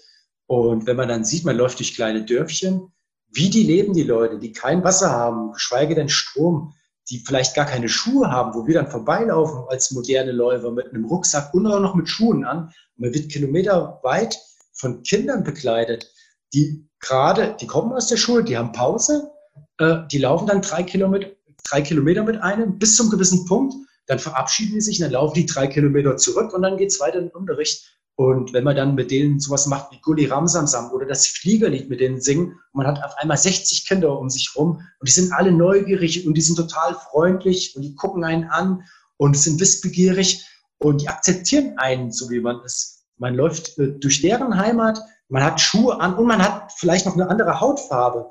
[0.48, 2.92] Und wenn man dann sieht, man läuft durch kleine Dörfchen,
[3.32, 6.74] wie die leben die Leute, die kein Wasser haben, geschweige denn Strom,
[7.10, 11.06] die vielleicht gar keine Schuhe haben, wo wir dann vorbeilaufen als moderne Läufer mit einem
[11.06, 12.72] Rucksack und auch noch mit Schuhen an.
[12.96, 14.40] Man wird kilometerweit
[14.74, 16.12] von Kindern begleitet,
[16.54, 19.32] die gerade, die kommen aus der Schule, die haben Pause,
[19.80, 21.32] äh, die laufen dann drei Kilometer,
[21.70, 23.76] drei Kilometer mit einem bis zum gewissen Punkt,
[24.08, 27.20] dann verabschieden die sich, dann laufen die drei Kilometer zurück und dann geht es weiter
[27.20, 27.90] in den Unterricht.
[28.16, 32.00] Und wenn man dann mit denen sowas macht wie Gulli Ramsamsam oder das Fliegerlied mit
[32.00, 35.34] denen singen, und man hat auf einmal 60 Kinder um sich rum und die sind
[35.34, 38.84] alle neugierig und die sind total freundlich und die gucken einen an
[39.18, 40.46] und sind wissbegierig
[40.78, 43.06] und die akzeptieren einen, so wie man ist.
[43.18, 47.14] Man läuft äh, durch deren Heimat, man hat Schuhe an und man hat vielleicht noch
[47.14, 48.30] eine andere Hautfarbe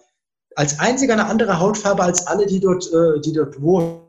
[0.57, 4.03] als einziger eine andere Hautfarbe als alle, die dort, äh, die dort wohnen.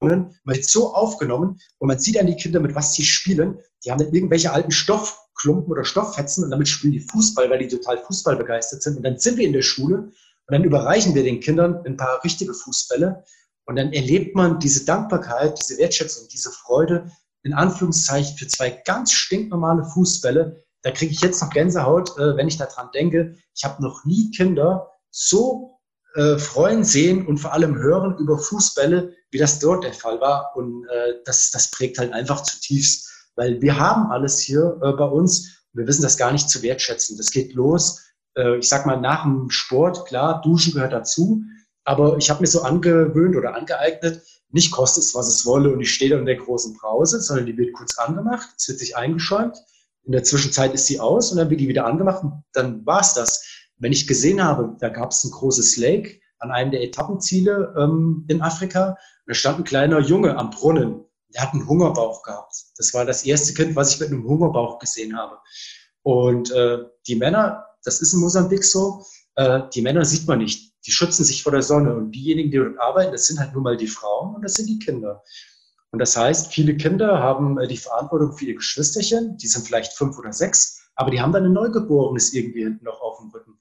[0.00, 3.58] Man wird so aufgenommen und man sieht an die Kinder, mit was sie spielen.
[3.84, 7.68] Die haben dann irgendwelche alten Stoffklumpen oder Stofffetzen und damit spielen die Fußball, weil die
[7.68, 8.96] total Fußball begeistert sind.
[8.96, 10.12] Und dann sind wir in der Schule und
[10.54, 13.24] dann überreichen wir den Kindern ein paar richtige Fußbälle.
[13.66, 17.10] Und dann erlebt man diese Dankbarkeit, diese Wertschätzung, diese Freude,
[17.42, 20.64] in Anführungszeichen, für zwei ganz stinknormale Fußbälle.
[20.82, 23.36] Da kriege ich jetzt noch Gänsehaut, äh, wenn ich daran denke.
[23.54, 25.78] Ich habe noch nie Kinder so
[26.14, 30.52] äh, freuen sehen und vor allem hören über Fußbälle, wie das dort der Fall war.
[30.56, 35.04] Und äh, das, das prägt halt einfach zutiefst, weil wir haben alles hier äh, bei
[35.04, 35.64] uns.
[35.72, 37.16] Wir wissen das gar nicht zu wertschätzen.
[37.16, 38.02] Das geht los.
[38.36, 41.42] Äh, ich sag mal, nach dem Sport, klar, Duschen gehört dazu.
[41.84, 45.80] Aber ich habe mir so angewöhnt oder angeeignet, nicht kostet es, was es wolle und
[45.80, 48.96] ich stehe da in der großen Brause, sondern die wird kurz angemacht, es wird sich
[48.96, 49.56] eingeschäumt.
[50.04, 53.14] In der Zwischenzeit ist sie aus und dann wird die wieder angemacht und dann war's
[53.14, 53.44] das.
[53.80, 58.24] Wenn ich gesehen habe, da gab es ein großes Lake an einem der Etappenziele ähm,
[58.28, 61.04] in Afrika, da stand ein kleiner Junge am Brunnen.
[61.34, 62.54] Der hat einen Hungerbauch gehabt.
[62.76, 65.38] Das war das erste Kind, was ich mit einem Hungerbauch gesehen habe.
[66.02, 69.04] Und äh, die Männer, das ist in Mosambik so,
[69.36, 70.74] äh, die Männer sieht man nicht.
[70.86, 71.94] Die schützen sich vor der Sonne.
[71.94, 74.66] Und diejenigen, die dort arbeiten, das sind halt nur mal die Frauen und das sind
[74.66, 75.22] die Kinder.
[75.92, 79.92] Und das heißt, viele Kinder haben äh, die Verantwortung für ihr Geschwisterchen, die sind vielleicht
[79.92, 83.58] fünf oder sechs, aber die haben dann ein Neugeborenes irgendwie hinten noch auf dem Rücken.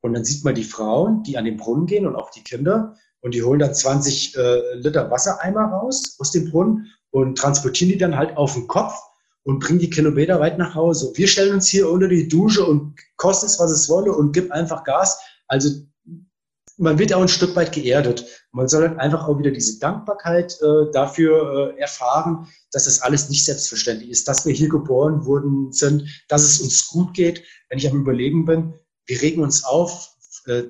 [0.00, 2.96] Und dann sieht man die Frauen, die an den Brunnen gehen und auch die Kinder
[3.20, 7.98] und die holen dann 20 äh, Liter Wassereimer raus aus dem Brunnen und transportieren die
[7.98, 8.94] dann halt auf den Kopf
[9.44, 11.12] und bringen die Kilometer weit nach Hause.
[11.14, 14.52] Wir stellen uns hier unter die Dusche und kostet es, was es wolle und gib
[14.52, 15.20] einfach Gas.
[15.48, 15.70] Also
[16.78, 18.24] man wird auch ein Stück weit geerdet.
[18.52, 23.28] Man soll halt einfach auch wieder diese Dankbarkeit äh, dafür äh, erfahren, dass das alles
[23.28, 27.78] nicht selbstverständlich ist, dass wir hier geboren wurden sind, dass es uns gut geht, wenn
[27.78, 28.74] ich am Überleben bin.
[29.06, 30.14] Wir regen uns auf,
[30.46, 30.64] äh,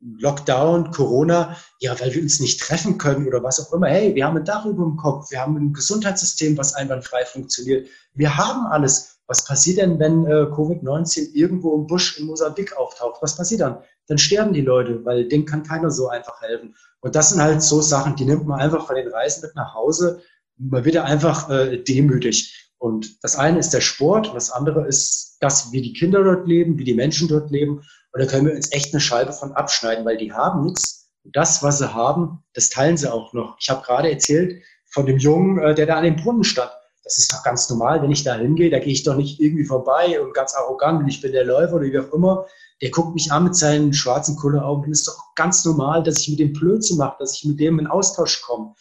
[0.00, 3.88] Lockdown, Corona, ja, weil wir uns nicht treffen können oder was auch immer.
[3.88, 7.88] Hey, wir haben ein Dach über dem Kopf, wir haben ein Gesundheitssystem, was einwandfrei funktioniert.
[8.14, 9.17] Wir haben alles.
[9.28, 13.20] Was passiert denn, wenn äh, Covid-19 irgendwo im Busch in Mosambik auftaucht?
[13.20, 13.78] Was passiert dann?
[14.06, 16.74] Dann sterben die Leute, weil denen kann keiner so einfach helfen.
[17.00, 19.74] Und das sind halt so Sachen, die nimmt man einfach von den Reisen mit nach
[19.74, 20.22] Hause.
[20.56, 22.72] Man wird ja einfach äh, demütig.
[22.78, 26.78] Und das eine ist der Sport, das andere ist das, wie die Kinder dort leben,
[26.78, 27.82] wie die Menschen dort leben.
[28.12, 31.10] Und da können wir uns echt eine Scheibe von abschneiden, weil die haben nichts.
[31.24, 33.58] Das, was sie haben, das teilen sie auch noch.
[33.60, 36.70] Ich habe gerade erzählt von dem Jungen, äh, der da an dem Brunnen stand
[37.08, 39.64] das ist doch ganz normal, wenn ich da hingehe, da gehe ich doch nicht irgendwie
[39.64, 42.44] vorbei und ganz arrogant und ich bin der Läufer oder wie auch immer.
[42.82, 44.84] Der guckt mich an mit seinen schwarzen Kulleraugen.
[44.84, 47.58] Und es ist doch ganz normal, dass ich mit dem Blödsinn mache, dass ich mit
[47.60, 48.74] dem in Austausch komme.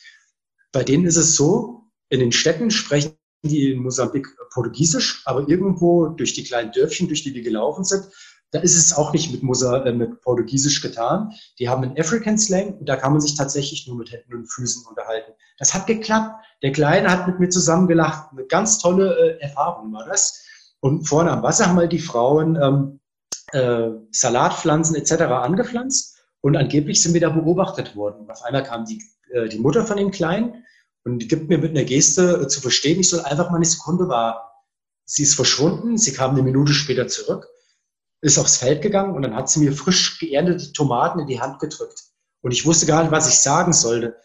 [0.74, 3.14] Bei denen ist es so, in den Städten sprechen
[3.44, 8.10] die in Mosambik Portugiesisch, aber irgendwo durch die kleinen Dörfchen, durch die wir gelaufen sind,
[8.52, 11.34] da ist es auch nicht mit, Musa, äh, mit Portugiesisch getan.
[11.60, 14.46] Die haben einen African Slang und da kann man sich tatsächlich nur mit Händen und
[14.48, 15.34] Füßen unterhalten.
[15.58, 16.46] Das hat geklappt.
[16.62, 18.32] Der Kleine hat mit mir zusammen gelacht.
[18.32, 20.44] Eine ganz tolle äh, Erfahrung war das.
[20.80, 23.00] Und vorne am Wasser haben halt die Frauen ähm,
[23.52, 25.24] äh, Salatpflanzen etc.
[25.24, 28.22] angepflanzt und angeblich sind wir da beobachtet worden.
[28.22, 30.64] Und auf einmal kam die, äh, die Mutter von dem Kleinen
[31.04, 33.66] und die gibt mir mit einer Geste äh, zu verstehen, ich soll einfach mal eine
[33.66, 34.40] Sekunde warten.
[35.06, 37.48] Sie ist verschwunden, sie kam eine Minute später zurück
[38.22, 41.60] ist aufs Feld gegangen und dann hat sie mir frisch geerntete Tomaten in die Hand
[41.60, 42.04] gedrückt.
[42.42, 44.16] Und ich wusste gar nicht, was ich sagen sollte.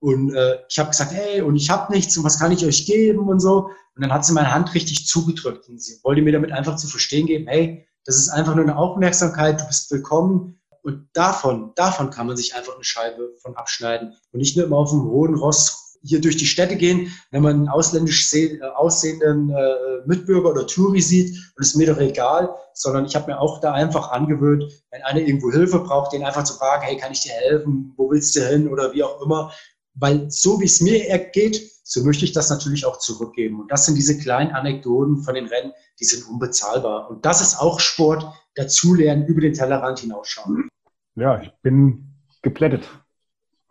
[0.00, 2.86] Und äh, ich habe gesagt, hey, und ich habe nichts und was kann ich euch
[2.86, 3.70] geben und so.
[3.94, 6.88] Und dann hat sie meine Hand richtig zugedrückt und sie wollte mir damit einfach zu
[6.88, 10.60] verstehen geben, hey, das ist einfach nur eine Aufmerksamkeit, du bist willkommen.
[10.82, 14.76] Und davon, davon kann man sich einfach eine Scheibe von abschneiden und nicht nur immer
[14.76, 19.50] auf dem hohen Ross hier durch die Städte gehen, wenn man einen ausländisch äh, aussehenden
[19.50, 23.40] äh, Mitbürger oder Touri sieht, und es ist mir doch egal, sondern ich habe mir
[23.40, 27.12] auch da einfach angewöhnt, wenn einer irgendwo Hilfe braucht, den einfach zu fragen, hey, kann
[27.12, 29.52] ich dir helfen, wo willst du hin oder wie auch immer,
[29.94, 33.60] weil so wie es mir geht, so möchte ich das natürlich auch zurückgeben.
[33.60, 37.10] Und das sind diese kleinen Anekdoten von den Rennen, die sind unbezahlbar.
[37.10, 40.68] Und das ist auch Sport, dazulernen, über den Tellerrand hinausschauen.
[41.16, 42.88] Ja, ich bin geplättet.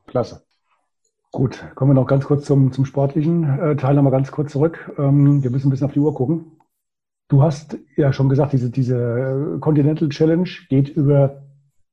[0.08, 0.44] Klasse.
[1.34, 4.94] Gut, kommen wir noch ganz kurz zum, zum sportlichen äh, Teil nochmal ganz kurz zurück.
[5.00, 6.60] Ähm, wir müssen ein bisschen auf die Uhr gucken.
[7.28, 11.42] Du hast ja schon gesagt, diese, diese Continental Challenge geht über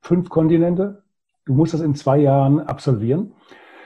[0.03, 1.05] fünf Kontinente.
[1.47, 3.33] Du musst das in zwei Jahren absolvieren.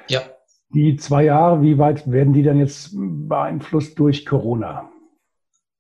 [0.09, 0.22] Ja.
[0.70, 4.90] Die zwei Jahre, wie weit werden die dann jetzt beeinflusst durch Corona?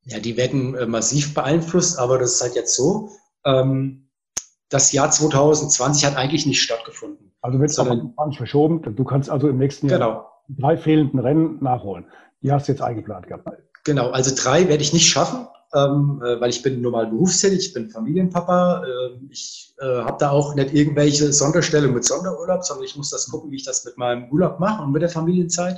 [0.04, 3.10] Ja, die werden äh, massiv beeinflusst, aber das ist halt jetzt so.
[3.44, 4.08] Ähm,
[4.68, 7.23] das Jahr 2020 hat eigentlich nicht stattgefunden.
[7.44, 8.80] Also wird es auf 20 verschoben.
[8.96, 10.26] Du kannst also im nächsten Jahr genau.
[10.48, 12.06] drei fehlenden Rennen nachholen.
[12.40, 13.46] Die hast du jetzt eingeplant gehabt.
[13.84, 17.74] Genau, also drei werde ich nicht schaffen, ähm, äh, weil ich bin normal berufstätig, ich
[17.74, 18.84] bin Familienpapa.
[18.86, 23.28] Äh, ich äh, habe da auch nicht irgendwelche Sonderstellung mit Sonderurlaub, sondern ich muss das
[23.28, 25.76] gucken, wie ich das mit meinem Urlaub mache und mit der Familienzeit.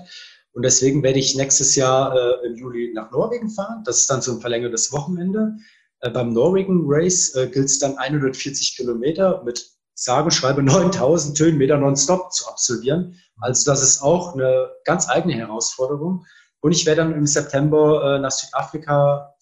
[0.53, 3.83] Und deswegen werde ich nächstes Jahr äh, im Juli nach Norwegen fahren.
[3.85, 5.57] Das ist dann so ein verlängertes Wochenende.
[5.99, 11.79] Äh, beim Norwegen Race äh, gilt es dann 140 Kilometer mit sage schreibe 9000 Höhenmeter
[11.79, 13.19] nonstop zu absolvieren.
[13.41, 16.27] Also das ist auch eine ganz eigene Herausforderung.
[16.61, 19.35] Und ich werde dann im September äh, nach Südafrika,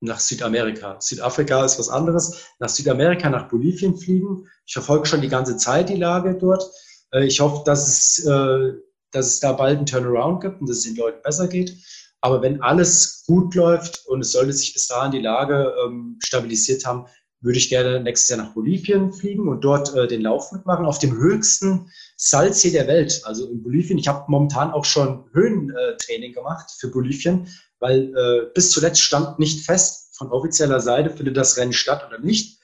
[0.00, 0.96] nach Südamerika.
[1.00, 2.44] Südafrika ist was anderes.
[2.58, 4.48] Nach Südamerika, nach Bolivien fliegen.
[4.66, 6.64] Ich verfolge schon die ganze Zeit die Lage dort.
[7.12, 8.72] Äh, ich hoffe, dass es, äh,
[9.10, 11.76] dass es da bald einen Turnaround gibt und dass es den Leuten besser geht.
[12.22, 16.84] Aber wenn alles gut läuft und es sollte sich bis dahin die Lage ähm, stabilisiert
[16.84, 17.06] haben,
[17.40, 20.98] würde ich gerne nächstes Jahr nach Bolivien fliegen und dort äh, den Lauf mitmachen auf
[20.98, 23.22] dem höchsten Salzsee der Welt.
[23.24, 23.98] Also in Bolivien.
[23.98, 29.64] Ich habe momentan auch schon Höhentraining gemacht für Bolivien, weil äh, bis zuletzt stand nicht
[29.64, 32.60] fest von offizieller Seite, findet das Rennen statt oder nicht.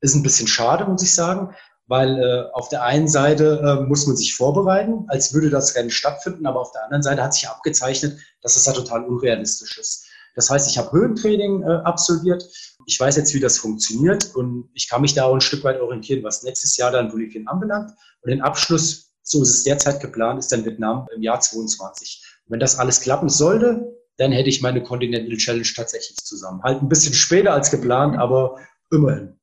[0.00, 1.54] Ist ein bisschen schade, muss ich sagen,
[1.86, 5.90] weil äh, auf der einen Seite äh, muss man sich vorbereiten, als würde das Rennen
[5.90, 9.78] stattfinden, aber auf der anderen Seite hat sich abgezeichnet, dass es das ja total unrealistisch
[9.78, 10.05] ist.
[10.36, 12.46] Das heißt, ich habe Höhentraining äh, absolviert.
[12.84, 15.80] Ich weiß jetzt, wie das funktioniert und ich kann mich da auch ein Stück weit
[15.80, 17.90] orientieren, was nächstes Jahr dann Bolivien anbelangt.
[18.20, 22.22] Und den Abschluss, so ist es derzeit geplant, ist dann Vietnam im Jahr 22.
[22.44, 26.62] Und wenn das alles klappen sollte, dann hätte ich meine Continental Challenge tatsächlich zusammen.
[26.62, 28.58] Halt ein bisschen später als geplant, aber
[28.90, 29.38] immerhin.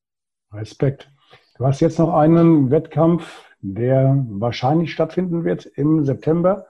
[0.51, 1.09] Respekt.
[1.57, 3.25] Du hast jetzt noch einen Wettkampf,
[3.61, 6.67] der wahrscheinlich stattfinden wird im September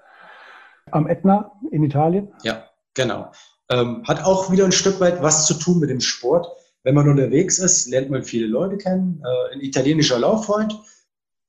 [0.92, 2.34] am Etna in Italien.
[2.44, 3.32] Ja, genau.
[3.70, 6.48] Ähm, hat auch wieder ein Stück weit was zu tun mit dem Sport.
[6.84, 9.22] Wenn man unterwegs ist, lernt man viele Leute kennen.
[9.24, 10.78] Äh, ein italienischer Lauffreund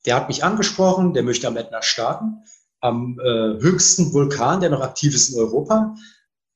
[0.05, 2.45] der hat mich angesprochen, der möchte am Ätna starten,
[2.81, 5.95] am äh, höchsten Vulkan, der noch aktiv ist in Europa.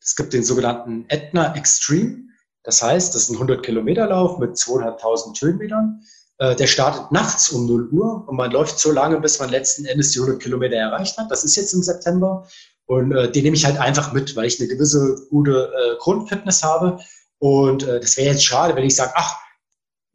[0.01, 2.25] Es gibt den sogenannten Ätna Extreme.
[2.63, 6.03] Das heißt, das ist ein 100 Kilometer Lauf mit 200.000 Höhenmetern.
[6.37, 9.87] Äh, der startet nachts um 0 Uhr und man läuft so lange, bis man letzten
[9.87, 11.31] Endes die 100 Kilometer erreicht hat.
[11.31, 12.47] Das ist jetzt im September.
[12.89, 16.63] Und äh, den nehme ich halt einfach mit, weil ich eine gewisse gute äh, Grundfitness
[16.63, 16.99] habe.
[17.39, 19.37] Und äh, das wäre jetzt schade, wenn ich sage, ach,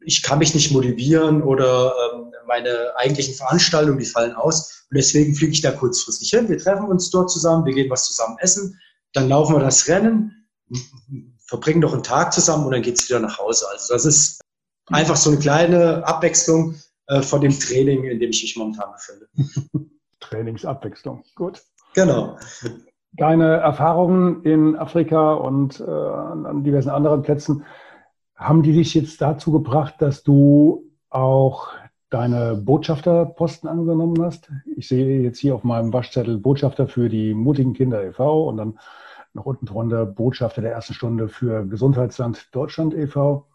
[0.00, 4.86] ich kann mich nicht motivieren oder ähm, meine eigentlichen Veranstaltungen, die fallen aus.
[4.90, 6.48] Und deswegen fliege ich da kurzfristig hin.
[6.48, 8.78] Wir treffen uns dort zusammen, wir gehen was zusammen essen,
[9.12, 10.48] dann laufen wir das Rennen,
[11.46, 13.66] verbringen noch einen Tag zusammen und dann geht es wieder nach Hause.
[13.70, 14.40] Also das ist
[14.88, 16.74] einfach so eine kleine Abwechslung
[17.06, 19.28] äh, von dem Training, in dem ich mich momentan befinde.
[20.20, 21.62] Trainingsabwechslung, gut.
[21.94, 22.36] Genau.
[23.12, 27.64] Deine Erfahrungen in Afrika und äh, an diversen anderen Plätzen,
[28.34, 31.68] haben die dich jetzt dazu gebracht, dass du auch
[32.10, 34.50] deine Botschafterposten angenommen hast?
[34.76, 38.48] Ich sehe jetzt hier auf meinem Waschzettel Botschafter für die mutigen Kinder e.V.
[38.48, 38.78] und dann
[39.32, 43.46] noch unten drunter Botschafter der ersten Stunde für Gesundheitsland Deutschland e.V.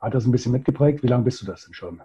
[0.00, 1.02] Hat das ein bisschen mitgeprägt?
[1.02, 2.00] Wie lange bist du das denn schon?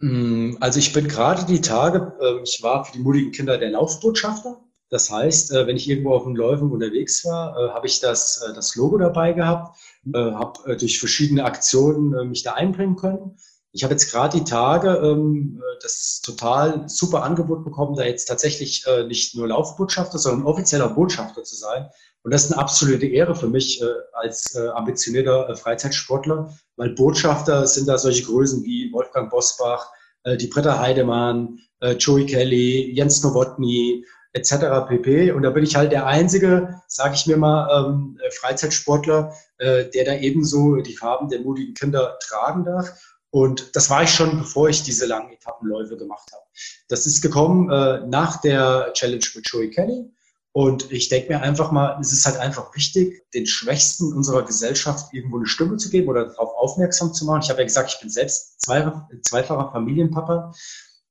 [0.00, 3.70] Mm, also ich bin gerade die Tage, ähm, ich war für die mutigen Kinder der
[3.70, 4.60] Laufbotschafter.
[4.92, 8.42] Das heißt, äh, wenn ich irgendwo auf den Läufen unterwegs war, äh, habe ich das,
[8.42, 9.78] äh, das Logo dabei gehabt,
[10.14, 13.38] habe durch verschiedene Aktionen mich da einbringen können.
[13.70, 18.84] Ich habe jetzt gerade die Tage ähm, das total super Angebot bekommen, da jetzt tatsächlich
[19.06, 21.88] nicht nur Laufbotschafter, sondern offizieller Botschafter zu sein.
[22.24, 23.80] Und das ist eine absolute Ehre für mich
[24.12, 29.88] als ambitionierter Freizeitsportler, weil Botschafter sind da solche Größen wie Wolfgang Bosbach,
[30.26, 31.60] die Britta Heidemann,
[31.98, 34.88] Joey Kelly, Jens Nowotny, etc.
[34.88, 35.32] pp.
[35.32, 40.04] Und da bin ich halt der einzige, sage ich mir mal, ähm, Freizeitsportler, äh, der
[40.04, 42.90] da ebenso die Farben der mutigen Kinder tragen darf.
[43.30, 46.44] Und das war ich schon, bevor ich diese langen Etappenläufe gemacht habe.
[46.88, 50.10] Das ist gekommen äh, nach der Challenge mit Joey Kelly.
[50.54, 55.14] Und ich denke mir einfach mal, es ist halt einfach wichtig, den Schwächsten unserer Gesellschaft
[55.14, 57.40] irgendwo eine Stimme zu geben oder darauf aufmerksam zu machen.
[57.42, 60.52] Ich habe ja gesagt, ich bin selbst zweifacher Familienpapa.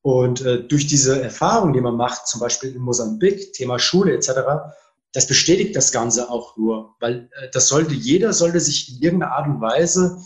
[0.02, 4.32] Und äh, durch diese Erfahrung, die man macht, zum Beispiel in Mosambik, Thema Schule etc.,
[5.14, 9.34] das bestätigt das Ganze auch nur, weil äh, das sollte jeder sollte sich in irgendeiner
[9.34, 10.18] Art und Weise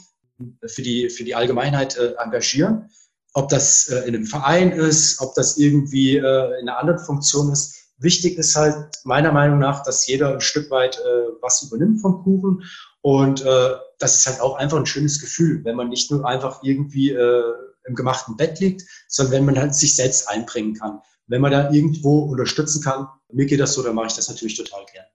[0.65, 2.89] für die für die Allgemeinheit äh, engagieren,
[3.33, 7.51] ob das äh, in einem Verein ist, ob das irgendwie äh, in einer anderen Funktion
[7.51, 7.75] ist.
[7.97, 12.23] Wichtig ist halt meiner Meinung nach, dass jeder ein Stück weit äh, was übernimmt vom
[12.23, 12.63] Kuchen
[13.01, 16.61] und äh, das ist halt auch einfach ein schönes Gefühl, wenn man nicht nur einfach
[16.63, 17.43] irgendwie äh,
[17.85, 20.99] im gemachten Bett liegt, sondern wenn man halt sich selbst einbringen kann.
[21.27, 24.55] Wenn man da irgendwo unterstützen kann, mir geht das so, dann mache ich das natürlich
[24.55, 25.05] total gern.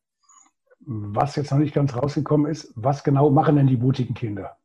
[0.80, 4.56] Was jetzt noch nicht ganz rausgekommen ist, was genau machen denn die mutigen Kinder?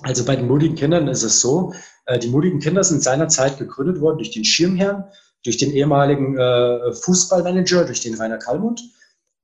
[0.00, 1.72] Also bei den mutigen Kindern ist es so,
[2.06, 5.04] äh, die mutigen Kinder sind seinerzeit gegründet worden durch den Schirmherrn,
[5.44, 8.82] durch den ehemaligen äh, Fußballmanager, durch den Rainer Kallmund.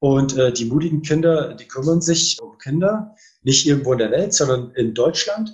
[0.00, 4.32] Und äh, die mutigen Kinder, die kümmern sich um Kinder, nicht irgendwo in der Welt,
[4.32, 5.52] sondern in Deutschland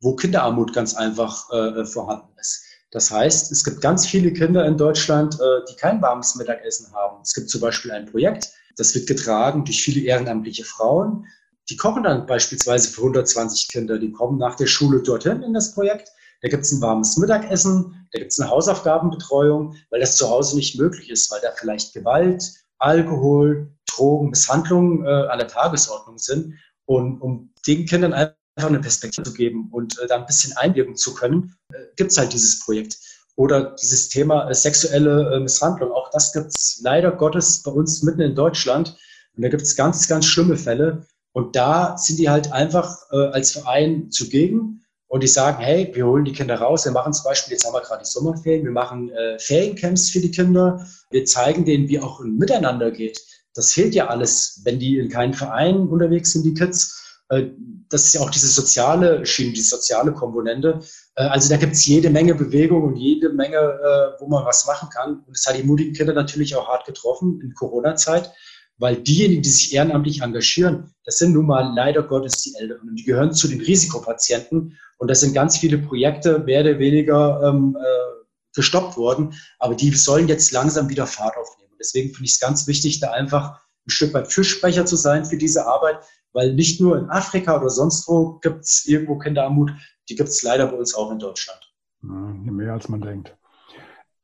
[0.00, 2.64] wo Kinderarmut ganz einfach äh, vorhanden ist.
[2.90, 7.18] Das heißt, es gibt ganz viele Kinder in Deutschland, äh, die kein warmes Mittagessen haben.
[7.22, 11.26] Es gibt zum Beispiel ein Projekt, das wird getragen durch viele ehrenamtliche Frauen.
[11.68, 13.98] Die kochen dann beispielsweise für 120 Kinder.
[13.98, 16.10] Die kommen nach der Schule dorthin in das Projekt.
[16.42, 20.56] Da gibt es ein warmes Mittagessen, da gibt es eine Hausaufgabenbetreuung, weil das zu Hause
[20.56, 26.54] nicht möglich ist, weil da vielleicht Gewalt, Alkohol, Drogen, Misshandlungen äh, an der Tagesordnung sind.
[26.86, 28.14] Und um den Kindern
[28.56, 32.10] einfach eine Perspektive zu geben und äh, da ein bisschen einwirken zu können, äh, gibt
[32.10, 32.96] es halt dieses Projekt.
[33.36, 38.02] Oder dieses Thema äh, sexuelle äh, Misshandlung, auch das gibt es leider Gottes bei uns
[38.02, 38.96] mitten in Deutschland.
[39.36, 41.06] Und da gibt es ganz, ganz schlimme Fälle.
[41.32, 46.06] Und da sind die halt einfach äh, als Verein zugegen und die sagen, hey, wir
[46.06, 48.72] holen die Kinder raus, wir machen zum Beispiel, jetzt haben wir gerade die Sommerferien, wir
[48.72, 53.20] machen äh, Feriencamps für die Kinder, wir zeigen denen, wie auch ein Miteinander geht.
[53.54, 56.99] Das fehlt ja alles, wenn die in keinen Verein unterwegs sind, die Kids.
[57.30, 57.50] Äh,
[57.88, 60.80] das ist ja auch diese soziale Schiene, die soziale Komponente.
[61.16, 64.66] Äh, also da gibt es jede Menge Bewegung und jede Menge, äh, wo man was
[64.66, 65.24] machen kann.
[65.26, 68.30] Und das hat die mutigen Kinder natürlich auch hart getroffen in Corona-Zeit,
[68.78, 72.88] weil diejenigen, die sich ehrenamtlich engagieren, das sind nun mal leider Gottes die Älteren.
[72.88, 74.78] Und die gehören zu den Risikopatienten.
[74.98, 78.24] Und das sind ganz viele Projekte, mehr oder weniger ähm, äh,
[78.54, 79.34] gestoppt worden.
[79.58, 81.74] Aber die sollen jetzt langsam wieder Fahrt aufnehmen.
[81.78, 85.36] Deswegen finde ich es ganz wichtig, da einfach ein Stück weit Fürsprecher zu sein für
[85.36, 86.00] diese Arbeit,
[86.32, 89.72] weil nicht nur in Afrika oder sonst wo gibt es irgendwo Kinderarmut,
[90.08, 91.60] die gibt es leider bei uns auch in Deutschland.
[92.02, 92.08] Ja,
[92.52, 93.36] mehr als man denkt.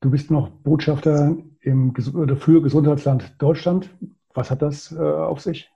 [0.01, 1.95] Du bist noch Botschafter im,
[2.39, 3.91] für Gesundheitsland Deutschland.
[4.35, 5.71] Was hat das äh, auf sich?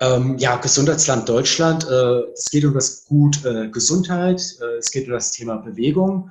[0.00, 1.84] Ähm, ja, Gesundheitsland Deutschland.
[1.88, 4.42] Äh, es geht um das Gut äh, Gesundheit.
[4.60, 6.30] Äh, es geht um das Thema Bewegung.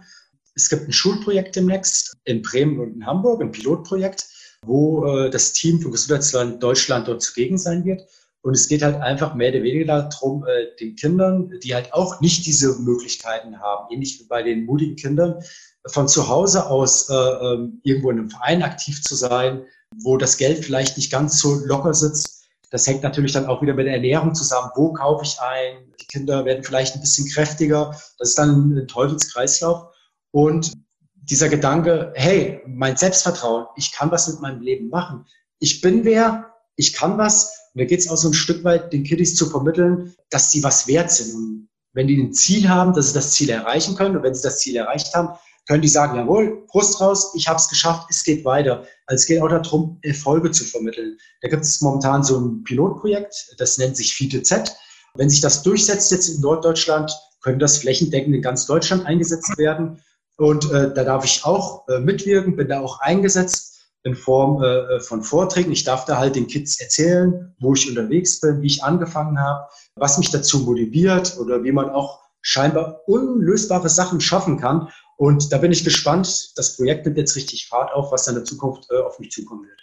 [0.55, 4.27] Es gibt ein Schulprojekt demnächst in Bremen und in Hamburg, ein Pilotprojekt,
[4.65, 8.05] wo äh, das Team für Gesundheitsland Deutschland dort zugegen sein wird.
[8.43, 12.21] Und es geht halt einfach mehr oder weniger darum, äh, den Kindern, die halt auch
[12.21, 15.43] nicht diese Möglichkeiten haben, ähnlich wie bei den mutigen Kindern,
[15.87, 19.63] von zu Hause aus äh, ähm, irgendwo in einem Verein aktiv zu sein,
[19.97, 22.45] wo das Geld vielleicht nicht ganz so locker sitzt.
[22.69, 24.71] Das hängt natürlich dann auch wieder mit der Ernährung zusammen.
[24.75, 25.93] Wo kaufe ich ein?
[25.99, 27.91] Die Kinder werden vielleicht ein bisschen kräftiger.
[28.17, 29.87] Das ist dann ein Teufelskreislauf.
[30.31, 30.71] Und
[31.15, 35.25] dieser Gedanke, hey, mein Selbstvertrauen, ich kann was mit meinem Leben machen.
[35.59, 37.60] Ich bin wer, ich kann was.
[37.73, 40.63] Und da geht es auch so ein Stück weit, den Kiddies zu vermitteln, dass sie
[40.63, 41.35] was wert sind.
[41.35, 44.43] Und wenn die ein Ziel haben, dass sie das Ziel erreichen können, und wenn sie
[44.43, 45.29] das Ziel erreicht haben,
[45.67, 48.85] können die sagen, jawohl, Brust raus, ich habe es geschafft, es geht weiter.
[49.05, 51.17] Also es geht auch darum, Erfolge zu vermitteln.
[51.41, 54.75] Da gibt es momentan so ein Pilotprojekt, das nennt sich FITE-Z.
[55.15, 57.11] Wenn sich das durchsetzt jetzt in Norddeutschland,
[57.41, 60.01] können das flächendeckend in ganz Deutschland eingesetzt werden.
[60.37, 63.70] Und äh, da darf ich auch äh, mitwirken, bin da auch eingesetzt
[64.03, 65.71] in Form äh, von Vorträgen.
[65.71, 69.67] Ich darf da halt den Kids erzählen, wo ich unterwegs bin, wie ich angefangen habe,
[69.95, 74.89] was mich dazu motiviert oder wie man auch scheinbar unlösbare Sachen schaffen kann.
[75.17, 76.53] Und da bin ich gespannt.
[76.57, 79.31] Das Projekt nimmt jetzt richtig Fahrt auf, was dann in der Zukunft äh, auf mich
[79.31, 79.81] zukommen wird.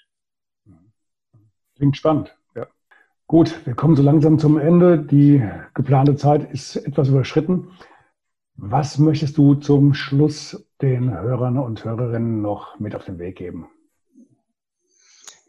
[1.77, 2.37] Klingt spannend.
[2.57, 2.67] Ja.
[3.29, 4.99] Gut, wir kommen so langsam zum Ende.
[4.99, 7.71] Die geplante Zeit ist etwas überschritten.
[8.57, 13.69] Was möchtest du zum Schluss den Hörern und Hörerinnen noch mit auf den Weg geben?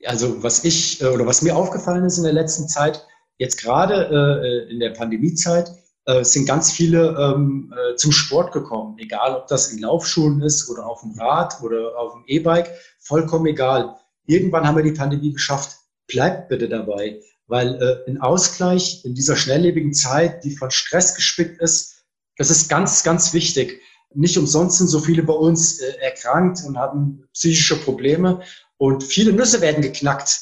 [0.05, 3.05] Also was ich äh, oder was mir aufgefallen ist in der letzten Zeit,
[3.37, 5.71] jetzt gerade äh, in der Pandemiezeit,
[6.05, 8.97] äh, sind ganz viele ähm, äh, zum Sport gekommen.
[8.99, 13.45] Egal, ob das in Laufschuhen ist oder auf dem Rad oder auf dem E-Bike, vollkommen
[13.45, 13.95] egal.
[14.25, 15.77] Irgendwann haben wir die Pandemie geschafft.
[16.07, 21.61] Bleibt bitte dabei, weil äh, ein Ausgleich in dieser schnelllebigen Zeit, die von Stress gespickt
[21.61, 22.03] ist,
[22.37, 23.81] das ist ganz, ganz wichtig.
[24.15, 28.41] Nicht umsonst sind so viele bei uns äh, erkrankt und haben psychische Probleme
[28.79, 30.39] und viele Nüsse werden geknackt,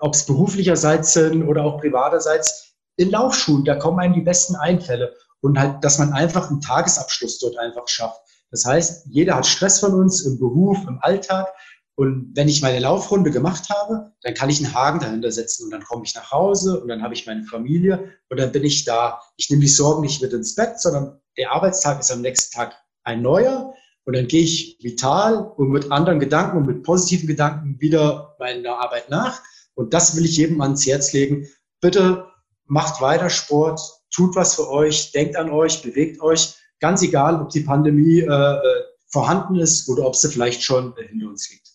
[0.00, 5.14] ob es beruflicherseits sind oder auch privaterseits in Laufschuhen, da kommen einem die besten Einfälle.
[5.40, 8.20] Und halt, dass man einfach einen Tagesabschluss dort einfach schafft.
[8.50, 11.48] Das heißt, jeder hat Stress von uns im Beruf, im Alltag.
[11.94, 15.70] Und wenn ich meine Laufrunde gemacht habe, dann kann ich einen Haken dahinter setzen und
[15.70, 18.84] dann komme ich nach Hause und dann habe ich meine Familie und dann bin ich
[18.84, 19.22] da.
[19.38, 22.76] Ich nehme die Sorgen nicht mit ins Bett, sondern der Arbeitstag ist am nächsten Tag
[23.04, 23.72] ein neuer
[24.10, 28.80] und dann gehe ich vital und mit anderen Gedanken und mit positiven Gedanken wieder meiner
[28.80, 29.40] Arbeit nach.
[29.74, 31.46] Und das will ich jedem ans Herz legen.
[31.80, 32.26] Bitte
[32.66, 33.80] macht weiter Sport,
[34.12, 36.56] tut was für euch, denkt an euch, bewegt euch.
[36.80, 38.60] Ganz egal, ob die Pandemie äh, äh
[39.12, 41.68] vorhanden ist oder ob sie vielleicht schon hinter uns liegt.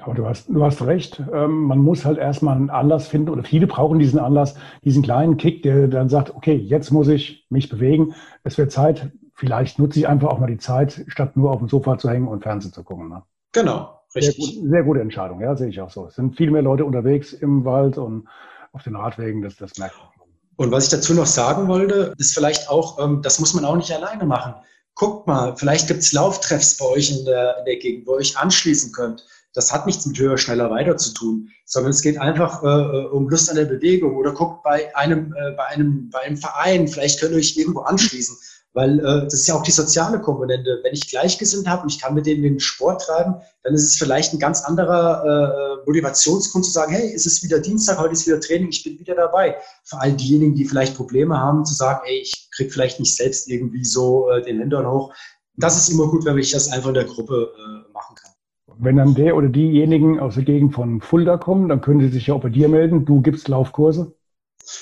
[0.00, 1.20] Aber du hast, du hast recht.
[1.32, 4.54] Ähm, man muss halt erstmal einen Anlass finden oder viele brauchen diesen Anlass,
[4.84, 8.14] diesen kleinen Kick, der dann sagt, okay, jetzt muss ich mich bewegen.
[8.44, 9.10] Es wird Zeit.
[9.34, 12.28] Vielleicht nutze ich einfach auch mal die Zeit, statt nur auf dem Sofa zu hängen
[12.28, 13.08] und Fernsehen zu gucken.
[13.08, 13.22] Ne?
[13.52, 14.36] Genau, richtig.
[14.36, 16.06] Sehr, gut, sehr, gute Entscheidung, ja, sehe ich auch so.
[16.06, 18.28] Es sind viel mehr Leute unterwegs im Wald und
[18.72, 20.08] auf den Radwegen, das, das merkt man.
[20.56, 23.76] Und was ich dazu noch sagen wollte, ist vielleicht auch, ähm, das muss man auch
[23.76, 24.54] nicht alleine machen.
[24.94, 28.18] Guckt mal, vielleicht gibt es Lauftreffs bei euch in der, in der Gegend, wo ihr
[28.18, 29.26] euch anschließen könnt.
[29.52, 33.06] Das hat nichts mit höher, schneller, weiter zu tun, sondern es geht einfach äh, äh,
[33.06, 36.88] um Lust an der Bewegung oder guckt bei einem, äh, bei einem, bei einem Verein,
[36.88, 38.36] vielleicht könnt ihr euch irgendwo anschließen.
[38.74, 40.80] Weil äh, das ist ja auch die soziale Komponente.
[40.82, 43.96] Wenn ich Gleichgesinnt habe und ich kann mit denen den Sport treiben, dann ist es
[43.96, 48.26] vielleicht ein ganz anderer äh, Motivationsgrund zu sagen, hey, es ist wieder Dienstag, heute ist
[48.26, 49.56] wieder Training, ich bin wieder dabei.
[49.84, 53.48] Für all diejenigen, die vielleicht Probleme haben, zu sagen, ey, ich krieg vielleicht nicht selbst
[53.48, 55.14] irgendwie so äh, den Hintern hoch.
[55.56, 58.32] Das ist immer gut, wenn ich das einfach in der Gruppe äh, machen kann.
[58.76, 62.26] Wenn dann der oder diejenigen aus der Gegend von Fulda kommen, dann können sie sich
[62.26, 63.04] ja auch bei dir melden.
[63.04, 64.16] Du gibst Laufkurse.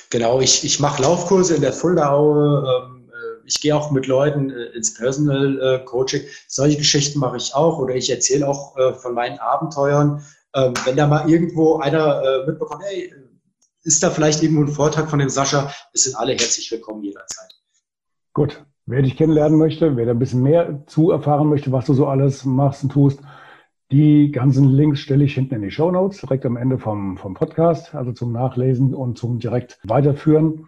[0.09, 2.65] Genau, ich, ich mache Laufkurse in der Fuldaue.
[2.67, 3.02] Ähm,
[3.53, 6.23] ich gehe auch mit Leuten äh, ins Personal äh, Coaching.
[6.49, 10.25] Solche Geschichten mache ich auch oder ich erzähle auch äh, von meinen Abenteuern.
[10.55, 13.13] Ähm, wenn da mal irgendwo einer mitbekommt, hey,
[13.85, 17.55] ist da vielleicht irgendwo ein Vortrag von dem Sascha, es sind alle herzlich willkommen jederzeit.
[18.33, 18.65] Gut.
[18.85, 22.09] Wer dich kennenlernen möchte, wer da ein bisschen mehr zu erfahren möchte, was du so
[22.09, 23.21] alles machst und tust,
[23.93, 27.35] die ganzen Links stelle ich hinten in die Show Notes, direkt am Ende vom, vom
[27.35, 30.67] Podcast, also zum Nachlesen und zum direkt weiterführen.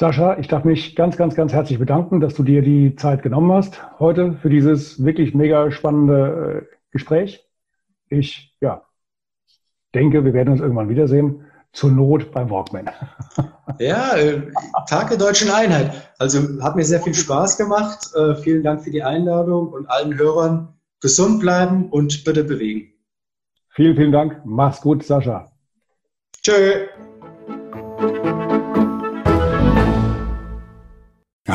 [0.00, 3.52] Sascha, ich darf mich ganz, ganz, ganz herzlich bedanken, dass du dir die Zeit genommen
[3.52, 7.46] hast heute für dieses wirklich mega spannende äh, Gespräch.
[8.08, 8.86] Ich, ja,
[9.94, 11.44] denke, wir werden uns irgendwann wiedersehen.
[11.74, 12.88] Zur Not beim Walkman.
[13.78, 14.42] Ja, äh,
[14.88, 15.92] Tag der deutschen Einheit.
[16.18, 18.10] Also hat mir sehr viel Spaß gemacht.
[18.14, 22.92] Äh, vielen Dank für die Einladung und allen Hörern gesund bleiben und bitte bewegen.
[23.68, 24.40] Vielen, vielen Dank.
[24.44, 25.50] Mach's gut, Sascha.
[26.42, 26.88] Tschö.